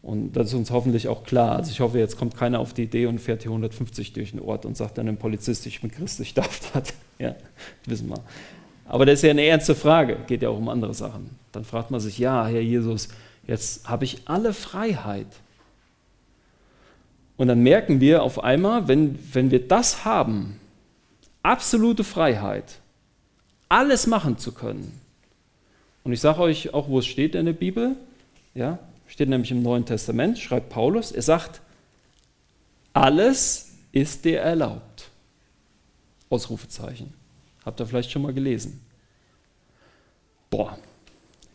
Und 0.00 0.32
das 0.32 0.46
ist 0.46 0.54
uns 0.54 0.70
hoffentlich 0.70 1.08
auch 1.08 1.24
klar. 1.24 1.56
Also 1.56 1.70
ich 1.70 1.80
hoffe, 1.80 1.98
jetzt 1.98 2.16
kommt 2.16 2.38
keiner 2.38 2.58
auf 2.58 2.72
die 2.72 2.84
Idee 2.84 3.04
und 3.04 3.18
fährt 3.18 3.42
hier 3.42 3.50
150 3.50 4.14
durch 4.14 4.30
den 4.30 4.40
Ort 4.40 4.64
und 4.64 4.78
sagt 4.78 4.96
dann 4.96 5.04
dem 5.04 5.18
Polizist, 5.18 5.66
ich 5.66 5.82
bin 5.82 5.90
Christ, 5.90 6.20
ich 6.20 6.32
darf 6.32 6.72
das. 6.72 6.94
Ja, 7.22 7.36
wissen 7.86 8.08
wir. 8.08 8.20
Aber 8.84 9.06
das 9.06 9.20
ist 9.20 9.22
ja 9.22 9.30
eine 9.30 9.44
ernste 9.44 9.76
Frage, 9.76 10.18
geht 10.26 10.42
ja 10.42 10.48
auch 10.48 10.58
um 10.58 10.68
andere 10.68 10.92
Sachen. 10.92 11.30
Dann 11.52 11.64
fragt 11.64 11.92
man 11.92 12.00
sich, 12.00 12.18
ja, 12.18 12.46
Herr 12.48 12.60
Jesus, 12.60 13.08
jetzt 13.46 13.88
habe 13.88 14.04
ich 14.04 14.22
alle 14.24 14.52
Freiheit. 14.52 15.28
Und 17.36 17.46
dann 17.46 17.62
merken 17.62 18.00
wir 18.00 18.24
auf 18.24 18.42
einmal, 18.42 18.88
wenn, 18.88 19.18
wenn 19.32 19.52
wir 19.52 19.66
das 19.68 20.04
haben, 20.04 20.58
absolute 21.44 22.02
Freiheit, 22.02 22.80
alles 23.68 24.08
machen 24.08 24.36
zu 24.36 24.52
können. 24.52 25.00
Und 26.02 26.12
ich 26.12 26.20
sage 26.20 26.40
euch 26.40 26.74
auch, 26.74 26.88
wo 26.88 26.98
es 26.98 27.06
steht 27.06 27.36
in 27.36 27.46
der 27.46 27.52
Bibel, 27.52 27.94
ja, 28.54 28.80
steht 29.06 29.28
nämlich 29.28 29.52
im 29.52 29.62
Neuen 29.62 29.86
Testament, 29.86 30.40
schreibt 30.40 30.70
Paulus, 30.70 31.12
er 31.12 31.22
sagt, 31.22 31.60
alles 32.92 33.74
ist 33.92 34.24
dir 34.24 34.40
erlaubt. 34.40 34.91
Ausrufezeichen. 36.32 37.12
Habt 37.64 37.80
ihr 37.80 37.86
vielleicht 37.86 38.10
schon 38.10 38.22
mal 38.22 38.32
gelesen? 38.32 38.80
Boah, 40.50 40.78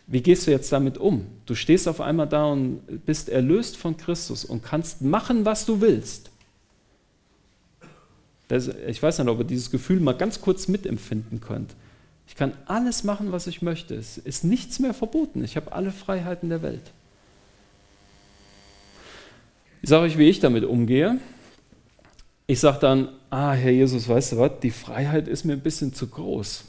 wie 0.08 0.22
gehst 0.22 0.48
du 0.48 0.52
jetzt 0.52 0.72
damit 0.72 0.98
um? 0.98 1.26
Du 1.46 1.56
stehst 1.56 1.88
auf 1.88 2.00
einmal 2.00 2.28
da 2.28 2.46
und 2.46 3.06
bist 3.06 3.28
erlöst 3.28 3.76
von 3.76 3.98
Christus 3.98 4.46
und 4.46 4.64
kannst 4.64 5.02
machen, 5.02 5.44
was 5.46 5.66
du 5.66 5.82
willst. 5.82 6.32
Das, 8.48 8.70
ich 8.70 9.04
weiß 9.04 9.20
nicht, 9.20 9.28
ob 9.28 9.40
ihr 9.40 9.44
dieses 9.44 9.70
Gefühl 9.70 10.00
mal 10.00 10.14
ganz 10.14 10.40
kurz 10.40 10.70
mitempfinden 10.70 11.42
könnt. 11.42 11.76
Ich 12.28 12.36
kann 12.36 12.54
alles 12.66 13.04
machen, 13.04 13.32
was 13.32 13.48
ich 13.48 13.62
möchte. 13.62 13.96
Es 13.96 14.18
ist 14.18 14.44
nichts 14.44 14.80
mehr 14.80 14.94
verboten. 14.94 15.44
Ich 15.44 15.58
habe 15.58 15.74
alle 15.74 15.92
Freiheiten 15.92 16.50
der 16.50 16.62
Welt. 16.62 16.92
Ich 19.82 19.90
sage 19.90 20.04
euch, 20.04 20.18
wie 20.18 20.30
ich 20.30 20.40
damit 20.40 20.64
umgehe. 20.64 21.20
Ich 22.50 22.62
sage 22.62 22.80
dann, 22.80 23.10
ah, 23.30 23.52
Herr 23.52 23.72
Jesus, 23.72 24.08
weißt 24.08 24.32
du 24.32 24.38
was, 24.38 24.52
die 24.62 24.72
Freiheit 24.72 25.28
ist 25.28 25.44
mir 25.44 25.54
ein 25.54 25.60
bisschen 25.60 25.94
zu 25.94 26.08
groß. 26.08 26.64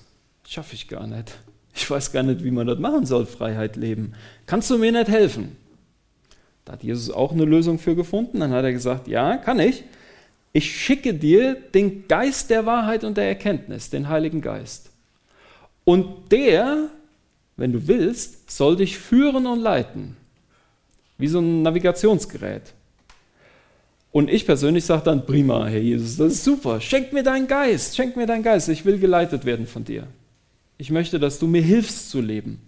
Schaffe 0.44 0.74
ich 0.74 0.88
gar 0.88 1.06
nicht. 1.06 1.38
Ich 1.72 1.88
weiß 1.88 2.10
gar 2.10 2.24
nicht, 2.24 2.42
wie 2.42 2.50
man 2.50 2.66
das 2.66 2.80
machen 2.80 3.06
soll, 3.06 3.26
Freiheit 3.26 3.76
leben. 3.76 4.14
Kannst 4.46 4.68
du 4.70 4.78
mir 4.78 4.90
nicht 4.90 5.08
helfen? 5.08 5.56
Da 6.64 6.72
hat 6.72 6.82
Jesus 6.82 7.10
auch 7.10 7.30
eine 7.30 7.44
Lösung 7.44 7.78
für 7.78 7.94
gefunden. 7.94 8.40
Dann 8.40 8.50
hat 8.50 8.64
er 8.64 8.72
gesagt, 8.72 9.06
ja, 9.06 9.36
kann 9.36 9.60
ich. 9.60 9.84
Ich 10.52 10.74
schicke 10.74 11.14
dir 11.14 11.54
den 11.54 12.08
Geist 12.08 12.50
der 12.50 12.66
Wahrheit 12.66 13.04
und 13.04 13.16
der 13.16 13.28
Erkenntnis, 13.28 13.88
den 13.88 14.08
Heiligen 14.08 14.40
Geist. 14.40 14.90
Und 15.84 16.32
der, 16.32 16.88
wenn 17.56 17.72
du 17.72 17.86
willst, 17.86 18.50
soll 18.50 18.76
dich 18.76 18.98
führen 18.98 19.46
und 19.46 19.60
leiten. 19.60 20.16
Wie 21.18 21.28
so 21.28 21.38
ein 21.38 21.62
Navigationsgerät. 21.62 22.74
Und 24.10 24.30
ich 24.30 24.46
persönlich 24.46 24.84
sage 24.84 25.04
dann, 25.04 25.26
prima, 25.26 25.66
Herr 25.66 25.80
Jesus, 25.80 26.16
das 26.16 26.34
ist 26.34 26.44
super. 26.44 26.80
Schenk 26.80 27.12
mir 27.12 27.22
deinen 27.22 27.46
Geist, 27.46 27.94
schenk 27.96 28.16
mir 28.16 28.26
deinen 28.26 28.42
Geist. 28.42 28.68
Ich 28.68 28.84
will 28.84 28.98
geleitet 28.98 29.44
werden 29.44 29.66
von 29.66 29.84
dir. 29.84 30.06
Ich 30.78 30.90
möchte, 30.90 31.18
dass 31.18 31.38
du 31.38 31.46
mir 31.46 31.62
hilfst 31.62 32.10
zu 32.10 32.20
leben. 32.20 32.60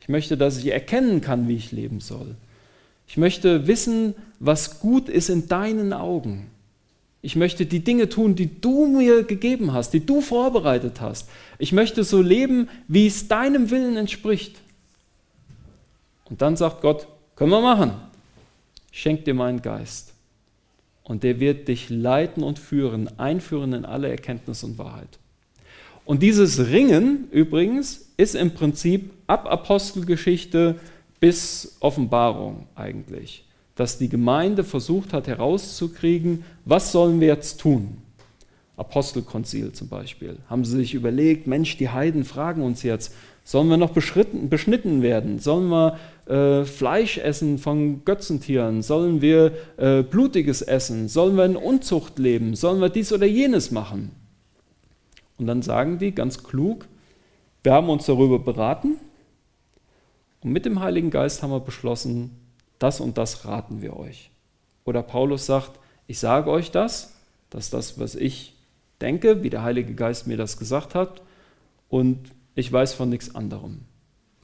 Ich 0.00 0.08
möchte, 0.08 0.36
dass 0.36 0.58
ich 0.58 0.66
erkennen 0.66 1.20
kann, 1.20 1.48
wie 1.48 1.56
ich 1.56 1.72
leben 1.72 2.00
soll. 2.00 2.34
Ich 3.06 3.16
möchte 3.16 3.66
wissen, 3.66 4.14
was 4.40 4.80
gut 4.80 5.08
ist 5.08 5.28
in 5.28 5.46
deinen 5.48 5.92
Augen. 5.92 6.50
Ich 7.22 7.36
möchte 7.36 7.64
die 7.64 7.80
Dinge 7.80 8.08
tun, 8.08 8.34
die 8.34 8.60
du 8.60 8.86
mir 8.86 9.22
gegeben 9.22 9.72
hast, 9.72 9.92
die 9.92 10.04
du 10.04 10.20
vorbereitet 10.20 11.00
hast. 11.00 11.28
Ich 11.58 11.72
möchte 11.72 12.04
so 12.04 12.20
leben, 12.20 12.68
wie 12.88 13.06
es 13.06 13.28
deinem 13.28 13.70
Willen 13.70 13.96
entspricht. 13.96 14.56
Und 16.24 16.42
dann 16.42 16.56
sagt 16.56 16.82
Gott, 16.82 17.06
können 17.36 17.50
wir 17.50 17.60
machen. 17.60 17.92
Schenk 18.90 19.24
dir 19.24 19.34
meinen 19.34 19.62
Geist 19.62 20.13
und 21.04 21.22
der 21.22 21.38
wird 21.38 21.68
dich 21.68 21.90
leiten 21.90 22.42
und 22.42 22.58
führen, 22.58 23.18
einführen 23.18 23.72
in 23.74 23.84
alle 23.84 24.08
Erkenntnis 24.08 24.64
und 24.64 24.78
Wahrheit. 24.78 25.18
Und 26.04 26.22
dieses 26.22 26.68
Ringen 26.68 27.28
übrigens 27.30 28.10
ist 28.16 28.34
im 28.34 28.52
Prinzip 28.52 29.10
ab 29.26 29.46
Apostelgeschichte 29.46 30.76
bis 31.20 31.76
Offenbarung 31.80 32.66
eigentlich, 32.74 33.44
dass 33.76 33.98
die 33.98 34.08
Gemeinde 34.08 34.64
versucht 34.64 35.12
hat 35.12 35.26
herauszukriegen, 35.26 36.44
was 36.64 36.92
sollen 36.92 37.20
wir 37.20 37.28
jetzt 37.28 37.60
tun? 37.60 37.98
Apostelkonzil 38.76 39.72
zum 39.72 39.88
Beispiel. 39.88 40.36
Haben 40.50 40.64
sie 40.64 40.76
sich 40.76 40.94
überlegt, 40.94 41.46
Mensch, 41.46 41.76
die 41.76 41.88
Heiden 41.88 42.24
fragen 42.24 42.62
uns 42.62 42.82
jetzt, 42.82 43.14
sollen 43.44 43.68
wir 43.68 43.76
noch 43.76 43.92
beschnitten 43.92 45.02
werden? 45.02 45.38
Sollen 45.38 45.68
wir 45.68 45.98
äh, 46.26 46.64
Fleisch 46.64 47.18
essen 47.18 47.58
von 47.58 48.04
Götzentieren? 48.04 48.82
Sollen 48.82 49.20
wir 49.20 49.52
äh, 49.76 50.02
Blutiges 50.02 50.62
essen? 50.62 51.08
Sollen 51.08 51.36
wir 51.36 51.44
in 51.44 51.56
Unzucht 51.56 52.18
leben? 52.18 52.54
Sollen 52.54 52.80
wir 52.80 52.88
dies 52.88 53.12
oder 53.12 53.26
jenes 53.26 53.70
machen? 53.70 54.10
Und 55.38 55.46
dann 55.46 55.62
sagen 55.62 55.98
die 55.98 56.14
ganz 56.14 56.44
klug, 56.44 56.86
wir 57.62 57.72
haben 57.72 57.90
uns 57.90 58.06
darüber 58.06 58.38
beraten 58.38 58.96
und 60.42 60.52
mit 60.52 60.66
dem 60.66 60.80
Heiligen 60.80 61.10
Geist 61.10 61.42
haben 61.42 61.50
wir 61.50 61.60
beschlossen, 61.60 62.30
das 62.78 63.00
und 63.00 63.18
das 63.18 63.46
raten 63.46 63.82
wir 63.82 63.96
euch. 63.96 64.30
Oder 64.84 65.02
Paulus 65.02 65.46
sagt, 65.46 65.80
ich 66.06 66.18
sage 66.18 66.50
euch 66.50 66.70
das, 66.70 67.14
das 67.50 67.64
ist 67.64 67.74
das, 67.74 67.98
was 67.98 68.14
ich 68.14 68.54
denke, 69.00 69.42
wie 69.42 69.50
der 69.50 69.62
Heilige 69.62 69.94
Geist 69.94 70.26
mir 70.26 70.36
das 70.36 70.58
gesagt 70.58 70.94
hat, 70.94 71.22
und 71.88 72.18
ich 72.54 72.70
weiß 72.72 72.94
von 72.94 73.08
nichts 73.08 73.34
anderem. 73.34 73.82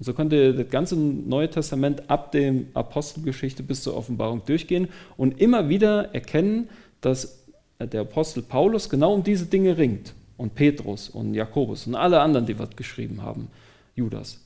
Und 0.01 0.07
so 0.07 0.15
könnt 0.15 0.33
ihr 0.33 0.55
das 0.55 0.71
ganze 0.71 0.97
Neue 0.97 1.51
Testament 1.51 2.09
ab 2.09 2.33
der 2.33 2.55
Apostelgeschichte 2.73 3.63
bis 3.63 3.83
zur 3.83 3.95
Offenbarung 3.95 4.41
durchgehen 4.47 4.89
und 5.19 5.39
immer 5.43 5.69
wieder 5.69 6.15
erkennen, 6.15 6.71
dass 7.03 7.45
der 7.79 8.01
Apostel 8.01 8.43
Paulus 8.43 8.89
genau 8.89 9.13
um 9.13 9.23
diese 9.23 9.45
Dinge 9.45 9.77
ringt. 9.77 10.15
Und 10.39 10.55
Petrus 10.55 11.11
und 11.11 11.35
Jakobus 11.35 11.87
und 11.87 11.97
alle 11.97 12.19
anderen, 12.21 12.47
die 12.47 12.59
was 12.59 12.71
geschrieben 12.75 13.21
haben, 13.21 13.49
Judas. 13.95 14.39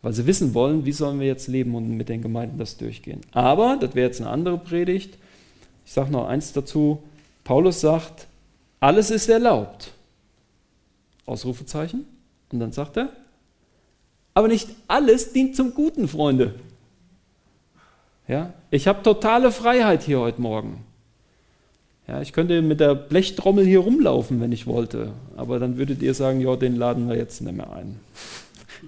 Weil 0.00 0.14
sie 0.14 0.26
wissen 0.26 0.54
wollen, 0.54 0.86
wie 0.86 0.92
sollen 0.92 1.20
wir 1.20 1.26
jetzt 1.26 1.48
leben 1.48 1.74
und 1.74 1.94
mit 1.94 2.08
den 2.08 2.22
Gemeinden 2.22 2.56
das 2.56 2.78
durchgehen. 2.78 3.20
Aber, 3.32 3.76
das 3.78 3.94
wäre 3.94 4.06
jetzt 4.06 4.22
eine 4.22 4.30
andere 4.30 4.56
Predigt, 4.56 5.18
ich 5.84 5.92
sage 5.92 6.10
noch 6.10 6.28
eins 6.28 6.54
dazu, 6.54 7.02
Paulus 7.44 7.82
sagt, 7.82 8.26
alles 8.80 9.10
ist 9.10 9.28
erlaubt. 9.28 9.92
Ausrufezeichen. 11.26 12.06
Und 12.50 12.60
dann 12.60 12.72
sagt 12.72 12.96
er, 12.96 13.10
aber 14.34 14.48
nicht 14.48 14.68
alles 14.88 15.32
dient 15.32 15.56
zum 15.56 15.74
Guten, 15.74 16.08
Freunde. 16.08 16.54
Ja, 18.28 18.52
ich 18.70 18.86
habe 18.86 19.02
totale 19.02 19.52
Freiheit 19.52 20.02
hier 20.02 20.20
heute 20.20 20.40
Morgen. 20.40 20.84
Ja, 22.08 22.20
ich 22.20 22.32
könnte 22.32 22.62
mit 22.62 22.80
der 22.80 22.94
Blechtrommel 22.94 23.64
hier 23.64 23.80
rumlaufen, 23.80 24.40
wenn 24.40 24.52
ich 24.52 24.66
wollte, 24.66 25.12
aber 25.36 25.58
dann 25.58 25.78
würdet 25.78 26.02
ihr 26.02 26.14
sagen, 26.14 26.40
ja, 26.40 26.56
den 26.56 26.76
laden 26.76 27.08
wir 27.08 27.16
jetzt 27.16 27.40
nicht 27.40 27.56
mehr 27.56 27.72
ein. 27.72 28.00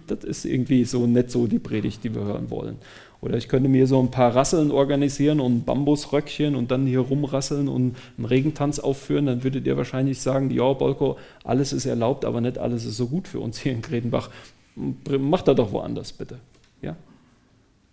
Das 0.08 0.24
ist 0.24 0.44
irgendwie 0.44 0.84
so 0.84 1.06
nicht 1.06 1.30
so 1.30 1.46
die 1.46 1.60
Predigt, 1.60 2.02
die 2.02 2.12
wir 2.12 2.24
hören 2.24 2.50
wollen. 2.50 2.78
Oder 3.20 3.36
ich 3.36 3.48
könnte 3.48 3.68
mir 3.68 3.86
so 3.86 4.00
ein 4.00 4.10
paar 4.10 4.34
Rasseln 4.34 4.72
organisieren 4.72 5.38
und 5.38 5.58
ein 5.58 5.64
Bambusröckchen 5.64 6.56
und 6.56 6.72
dann 6.72 6.84
hier 6.84 6.98
rumrasseln 6.98 7.68
und 7.68 7.94
einen 8.18 8.26
Regentanz 8.26 8.80
aufführen, 8.80 9.26
dann 9.26 9.44
würdet 9.44 9.68
ihr 9.68 9.76
wahrscheinlich 9.76 10.20
sagen, 10.20 10.50
ja, 10.50 10.72
Bolko, 10.72 11.16
alles 11.44 11.72
ist 11.72 11.86
erlaubt, 11.86 12.24
aber 12.24 12.40
nicht 12.40 12.58
alles 12.58 12.84
ist 12.84 12.96
so 12.96 13.06
gut 13.06 13.28
für 13.28 13.38
uns 13.38 13.58
hier 13.60 13.70
in 13.70 13.82
Gredenbach 13.82 14.30
macht 14.76 15.48
er 15.48 15.54
doch 15.54 15.72
woanders 15.72 16.12
bitte. 16.12 16.38
Ja? 16.82 16.96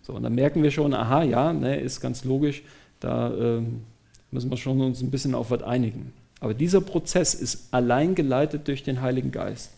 So, 0.02 0.14
und 0.14 0.22
dann 0.22 0.34
merken 0.34 0.62
wir 0.62 0.70
schon, 0.70 0.94
aha, 0.94 1.22
ja, 1.22 1.52
ne, 1.52 1.80
ist 1.80 2.00
ganz 2.00 2.24
logisch, 2.24 2.62
da 3.00 3.32
ähm, 3.32 3.82
müssen 4.30 4.50
wir 4.50 4.56
schon 4.56 4.80
uns 4.80 5.00
ein 5.00 5.10
bisschen 5.10 5.34
auf 5.34 5.50
was 5.50 5.62
einigen. 5.62 6.12
Aber 6.40 6.54
dieser 6.54 6.80
Prozess 6.80 7.34
ist 7.34 7.68
allein 7.72 8.14
geleitet 8.14 8.66
durch 8.66 8.82
den 8.82 9.00
Heiligen 9.00 9.30
Geist. 9.30 9.70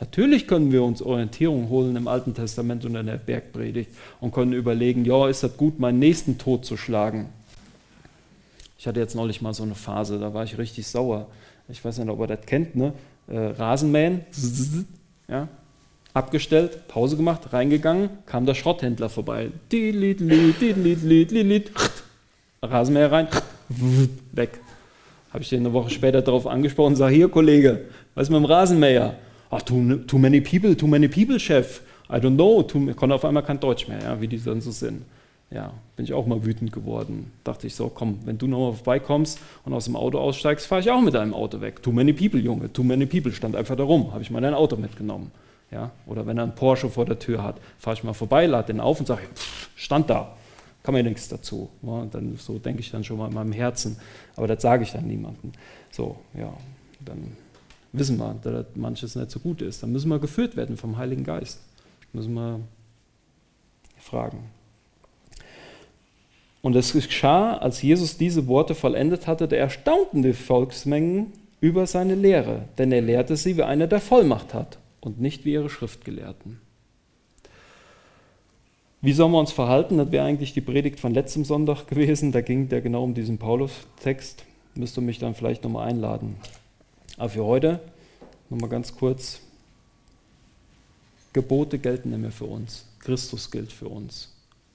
Natürlich 0.00 0.48
können 0.48 0.72
wir 0.72 0.82
uns 0.82 1.02
Orientierung 1.02 1.68
holen 1.68 1.94
im 1.94 2.08
Alten 2.08 2.34
Testament 2.34 2.84
und 2.84 2.96
in 2.96 3.06
der 3.06 3.18
Bergpredigt 3.18 3.90
und 4.18 4.32
können 4.32 4.54
überlegen, 4.54 5.04
ja, 5.04 5.28
ist 5.28 5.42
das 5.42 5.56
gut, 5.56 5.78
meinen 5.78 5.98
nächsten 5.98 6.38
Tod 6.38 6.64
zu 6.64 6.76
schlagen? 6.76 7.28
Ich 8.78 8.86
hatte 8.86 8.98
jetzt 8.98 9.14
neulich 9.14 9.42
mal 9.42 9.52
so 9.52 9.62
eine 9.62 9.74
Phase, 9.74 10.18
da 10.18 10.32
war 10.32 10.42
ich 10.42 10.56
richtig 10.56 10.86
sauer. 10.86 11.28
Ich 11.68 11.84
weiß 11.84 11.98
nicht, 11.98 12.08
ob 12.08 12.18
ihr 12.20 12.26
das 12.26 12.46
kennt, 12.46 12.74
ne? 12.74 12.94
Äh, 13.28 13.38
Rasenmähen, 13.38 14.22
ja, 15.28 15.48
abgestellt, 16.14 16.88
Pause 16.88 17.16
gemacht, 17.16 17.52
reingegangen, 17.52 18.10
kam 18.26 18.46
der 18.46 18.54
Schrotthändler 18.54 19.08
vorbei. 19.08 19.50
Rasenmäher 22.62 23.12
rein, 23.12 23.28
weg. 24.32 24.60
Habe 25.32 25.42
ich 25.42 25.48
den 25.48 25.60
eine 25.60 25.72
Woche 25.72 25.90
später 25.90 26.22
darauf 26.22 26.46
angesprochen 26.46 26.92
und 26.92 26.96
sage, 26.96 27.14
hier 27.14 27.28
Kollege, 27.28 27.86
was 28.14 28.24
ist 28.24 28.30
mit 28.30 28.38
dem 28.38 28.44
Rasenmäher? 28.44 29.14
Ach, 29.50 29.62
too, 29.62 29.96
too 30.06 30.18
many 30.18 30.40
people, 30.40 30.76
too 30.76 30.86
many 30.86 31.08
people, 31.08 31.38
Chef. 31.38 31.80
I 32.08 32.16
don't 32.16 32.34
know. 32.34 32.62
Too, 32.62 32.92
konnte 32.94 33.14
auf 33.14 33.24
einmal 33.24 33.44
kein 33.44 33.60
Deutsch 33.60 33.88
mehr, 33.88 34.00
ja, 34.02 34.20
wie 34.20 34.28
die 34.28 34.42
dann 34.42 34.60
so 34.60 34.70
sind. 34.70 35.02
Ja, 35.52 35.72
bin 35.96 36.04
ich 36.04 36.12
auch 36.12 36.26
mal 36.26 36.44
wütend 36.44 36.72
geworden. 36.72 37.32
Dachte 37.42 37.66
ich 37.66 37.74
so, 37.74 37.88
komm, 37.88 38.20
wenn 38.24 38.38
du 38.38 38.46
nochmal 38.46 38.72
vorbeikommst 38.72 39.40
und 39.64 39.72
aus 39.72 39.86
dem 39.86 39.96
Auto 39.96 40.18
aussteigst, 40.18 40.66
fahre 40.66 40.80
ich 40.80 40.90
auch 40.90 41.00
mit 41.00 41.14
deinem 41.14 41.34
Auto 41.34 41.60
weg. 41.60 41.82
Too 41.82 41.90
many 41.90 42.12
people, 42.12 42.38
Junge, 42.38 42.72
too 42.72 42.84
many 42.84 43.06
people. 43.06 43.32
Stand 43.32 43.56
einfach 43.56 43.76
da 43.76 43.82
rum, 43.82 44.12
habe 44.12 44.22
ich 44.22 44.30
mal 44.30 44.40
dein 44.40 44.54
Auto 44.54 44.76
mitgenommen. 44.76 45.32
Ja, 45.70 45.92
oder 46.06 46.26
wenn 46.26 46.36
er 46.36 46.44
einen 46.44 46.54
Porsche 46.54 46.88
vor 46.88 47.04
der 47.04 47.18
Tür 47.18 47.44
hat, 47.44 47.60
fahre 47.78 47.96
ich 47.96 48.02
mal 48.02 48.12
vorbei, 48.12 48.46
lade 48.46 48.72
den 48.72 48.80
auf 48.80 48.98
und 48.98 49.06
sage, 49.06 49.22
stand 49.76 50.10
da, 50.10 50.36
kann 50.82 50.94
mir 50.94 51.04
nichts 51.04 51.28
dazu. 51.28 51.70
Ja, 51.82 52.06
dann, 52.10 52.36
so 52.36 52.58
denke 52.58 52.80
ich 52.80 52.90
dann 52.90 53.04
schon 53.04 53.18
mal 53.18 53.28
in 53.28 53.34
meinem 53.34 53.52
Herzen, 53.52 53.96
aber 54.34 54.48
das 54.48 54.62
sage 54.62 54.82
ich 54.82 54.92
dann 54.92 55.06
niemandem. 55.06 55.52
So, 55.92 56.16
ja, 56.34 56.52
dann 57.04 57.36
wissen 57.92 58.18
wir, 58.18 58.34
dass 58.42 58.66
manches 58.74 59.14
nicht 59.14 59.30
so 59.30 59.38
gut 59.38 59.62
ist. 59.62 59.82
Dann 59.82 59.92
müssen 59.92 60.08
wir 60.08 60.18
geführt 60.18 60.56
werden 60.56 60.76
vom 60.76 60.96
Heiligen 60.96 61.22
Geist. 61.22 61.60
Müssen 62.12 62.34
wir 62.34 62.60
fragen. 63.96 64.50
Und 66.62 66.74
es 66.74 66.92
geschah, 66.92 67.56
als 67.58 67.80
Jesus 67.80 68.18
diese 68.18 68.48
Worte 68.48 68.74
vollendet 68.74 69.28
hatte, 69.28 69.46
da 69.46 69.56
erstaunten 69.56 70.22
die 70.22 70.32
Volksmengen 70.32 71.32
über 71.60 71.86
seine 71.86 72.16
Lehre, 72.16 72.64
denn 72.76 72.90
er 72.90 73.02
lehrte 73.02 73.36
sie, 73.36 73.56
wie 73.56 73.62
einer 73.62 73.86
der 73.86 74.00
Vollmacht 74.00 74.52
hat 74.52 74.79
und 75.00 75.20
nicht 75.20 75.44
wie 75.44 75.52
ihre 75.52 75.70
Schriftgelehrten. 75.70 76.60
Wie 79.02 79.14
sollen 79.14 79.32
wir 79.32 79.38
uns 79.38 79.52
verhalten? 79.52 79.96
Das 79.96 80.12
wäre 80.12 80.26
eigentlich 80.26 80.52
die 80.52 80.60
Predigt 80.60 81.00
von 81.00 81.14
letztem 81.14 81.44
Sonntag 81.44 81.86
gewesen. 81.86 82.32
Da 82.32 82.42
ging 82.42 82.68
der 82.68 82.82
genau 82.82 83.02
um 83.02 83.14
diesen 83.14 83.38
Paulus-Text. 83.38 84.44
Müsste 84.74 85.00
mich 85.00 85.18
dann 85.18 85.34
vielleicht 85.34 85.64
nochmal 85.64 85.88
einladen. 85.88 86.36
Aber 87.16 87.30
für 87.30 87.44
heute 87.44 87.80
nochmal 88.50 88.68
ganz 88.68 88.94
kurz. 88.94 89.40
Gebote 91.32 91.78
gelten 91.78 92.20
nicht 92.20 92.34
für 92.34 92.44
uns. 92.44 92.86
Christus 92.98 93.50
gilt 93.50 93.72
für 93.72 93.88
uns. 93.88 94.34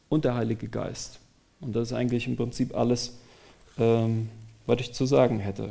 Und 0.10 0.26
der 0.26 0.34
Heilige 0.34 0.68
Geist. 0.68 1.20
Und 1.62 1.76
das 1.76 1.90
ist 1.90 1.94
eigentlich 1.94 2.28
im 2.28 2.36
Prinzip 2.36 2.76
alles, 2.76 3.20
ähm, 3.78 4.30
was 4.66 4.80
ich 4.82 4.94
zu 4.94 5.06
sagen 5.06 5.40
hätte. 5.40 5.70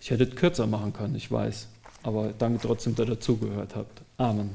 Ich 0.00 0.10
hätte 0.10 0.24
es 0.24 0.34
kürzer 0.34 0.66
machen 0.66 0.92
können, 0.92 1.14
ich 1.14 1.30
weiß. 1.30 1.68
Aber 2.02 2.32
danke 2.38 2.60
trotzdem, 2.66 2.94
dass 2.94 3.06
ihr 3.06 3.14
dazugehört 3.14 3.74
habt. 3.74 4.02
Amen. 4.16 4.50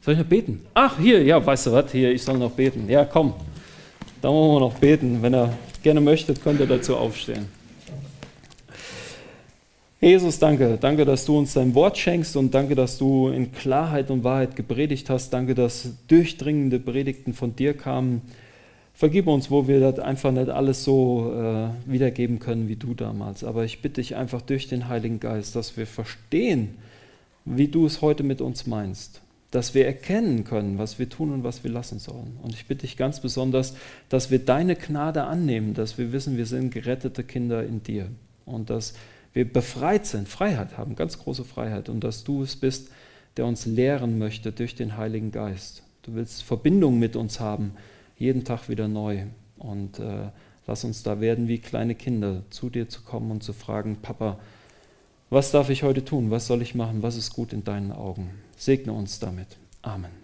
Soll 0.00 0.14
ich 0.14 0.20
noch 0.20 0.26
beten? 0.26 0.64
Ach, 0.74 0.98
hier, 0.98 1.22
ja, 1.22 1.44
weißt 1.44 1.66
du 1.66 1.72
was, 1.72 1.92
hier, 1.92 2.10
ich 2.10 2.22
soll 2.22 2.38
noch 2.38 2.52
beten. 2.52 2.88
Ja, 2.88 3.04
komm, 3.04 3.34
da 4.22 4.28
wollen 4.28 4.54
wir 4.54 4.60
noch 4.60 4.74
beten. 4.74 5.20
Wenn 5.20 5.34
ihr 5.34 5.52
gerne 5.82 6.00
möchtet, 6.00 6.42
könnt 6.42 6.60
ihr 6.60 6.66
dazu 6.66 6.96
aufstehen. 6.96 7.46
Jesus, 10.00 10.38
danke. 10.38 10.78
Danke, 10.80 11.04
dass 11.04 11.24
du 11.24 11.36
uns 11.36 11.54
dein 11.54 11.74
Wort 11.74 11.98
schenkst 11.98 12.36
und 12.36 12.54
danke, 12.54 12.76
dass 12.76 12.98
du 12.98 13.28
in 13.28 13.50
Klarheit 13.50 14.10
und 14.10 14.22
Wahrheit 14.22 14.54
gepredigt 14.54 15.10
hast. 15.10 15.30
Danke, 15.30 15.56
dass 15.56 15.88
durchdringende 16.06 16.78
Predigten 16.78 17.34
von 17.34 17.56
dir 17.56 17.74
kamen. 17.74 18.22
Vergib 18.98 19.28
uns, 19.28 19.48
wo 19.48 19.68
wir 19.68 19.78
das 19.78 20.00
einfach 20.00 20.32
nicht 20.32 20.48
alles 20.48 20.82
so 20.82 21.32
äh, 21.32 21.68
wiedergeben 21.88 22.40
können 22.40 22.66
wie 22.66 22.74
du 22.74 22.94
damals. 22.94 23.44
Aber 23.44 23.64
ich 23.64 23.80
bitte 23.80 24.00
dich 24.00 24.16
einfach 24.16 24.42
durch 24.42 24.66
den 24.66 24.88
Heiligen 24.88 25.20
Geist, 25.20 25.54
dass 25.54 25.76
wir 25.76 25.86
verstehen, 25.86 26.74
wie 27.44 27.68
du 27.68 27.86
es 27.86 28.02
heute 28.02 28.24
mit 28.24 28.40
uns 28.40 28.66
meinst. 28.66 29.20
Dass 29.52 29.72
wir 29.72 29.86
erkennen 29.86 30.42
können, 30.42 30.78
was 30.78 30.98
wir 30.98 31.08
tun 31.08 31.32
und 31.32 31.44
was 31.44 31.62
wir 31.62 31.70
lassen 31.70 32.00
sollen. 32.00 32.40
Und 32.42 32.54
ich 32.54 32.66
bitte 32.66 32.80
dich 32.80 32.96
ganz 32.96 33.20
besonders, 33.20 33.76
dass 34.08 34.32
wir 34.32 34.40
deine 34.40 34.74
Gnade 34.74 35.22
annehmen, 35.22 35.74
dass 35.74 35.96
wir 35.96 36.10
wissen, 36.10 36.36
wir 36.36 36.46
sind 36.46 36.74
gerettete 36.74 37.22
Kinder 37.22 37.64
in 37.64 37.84
dir. 37.84 38.08
Und 38.46 38.68
dass 38.68 38.94
wir 39.32 39.44
befreit 39.44 40.06
sind, 40.06 40.28
Freiheit 40.28 40.76
haben, 40.76 40.96
ganz 40.96 41.20
große 41.20 41.44
Freiheit 41.44 41.88
und 41.88 42.02
dass 42.02 42.24
du 42.24 42.42
es 42.42 42.56
bist, 42.56 42.90
der 43.36 43.46
uns 43.46 43.64
lehren 43.64 44.18
möchte 44.18 44.50
durch 44.50 44.74
den 44.74 44.96
Heiligen 44.96 45.30
Geist. 45.30 45.84
Du 46.02 46.16
willst 46.16 46.42
Verbindung 46.42 46.98
mit 46.98 47.14
uns 47.14 47.38
haben, 47.38 47.74
jeden 48.18 48.44
Tag 48.44 48.68
wieder 48.68 48.88
neu. 48.88 49.24
Und 49.56 49.98
äh, 49.98 50.30
lass 50.66 50.84
uns 50.84 51.02
da 51.02 51.20
werden 51.20 51.48
wie 51.48 51.58
kleine 51.58 51.94
Kinder, 51.94 52.42
zu 52.50 52.70
dir 52.70 52.88
zu 52.88 53.02
kommen 53.02 53.30
und 53.30 53.42
zu 53.42 53.52
fragen, 53.52 53.98
Papa, 54.02 54.38
was 55.30 55.50
darf 55.50 55.70
ich 55.70 55.82
heute 55.82 56.04
tun? 56.04 56.30
Was 56.30 56.46
soll 56.46 56.62
ich 56.62 56.74
machen? 56.74 57.02
Was 57.02 57.16
ist 57.16 57.32
gut 57.34 57.52
in 57.52 57.64
deinen 57.64 57.92
Augen? 57.92 58.30
Segne 58.56 58.92
uns 58.92 59.18
damit. 59.18 59.56
Amen. 59.82 60.17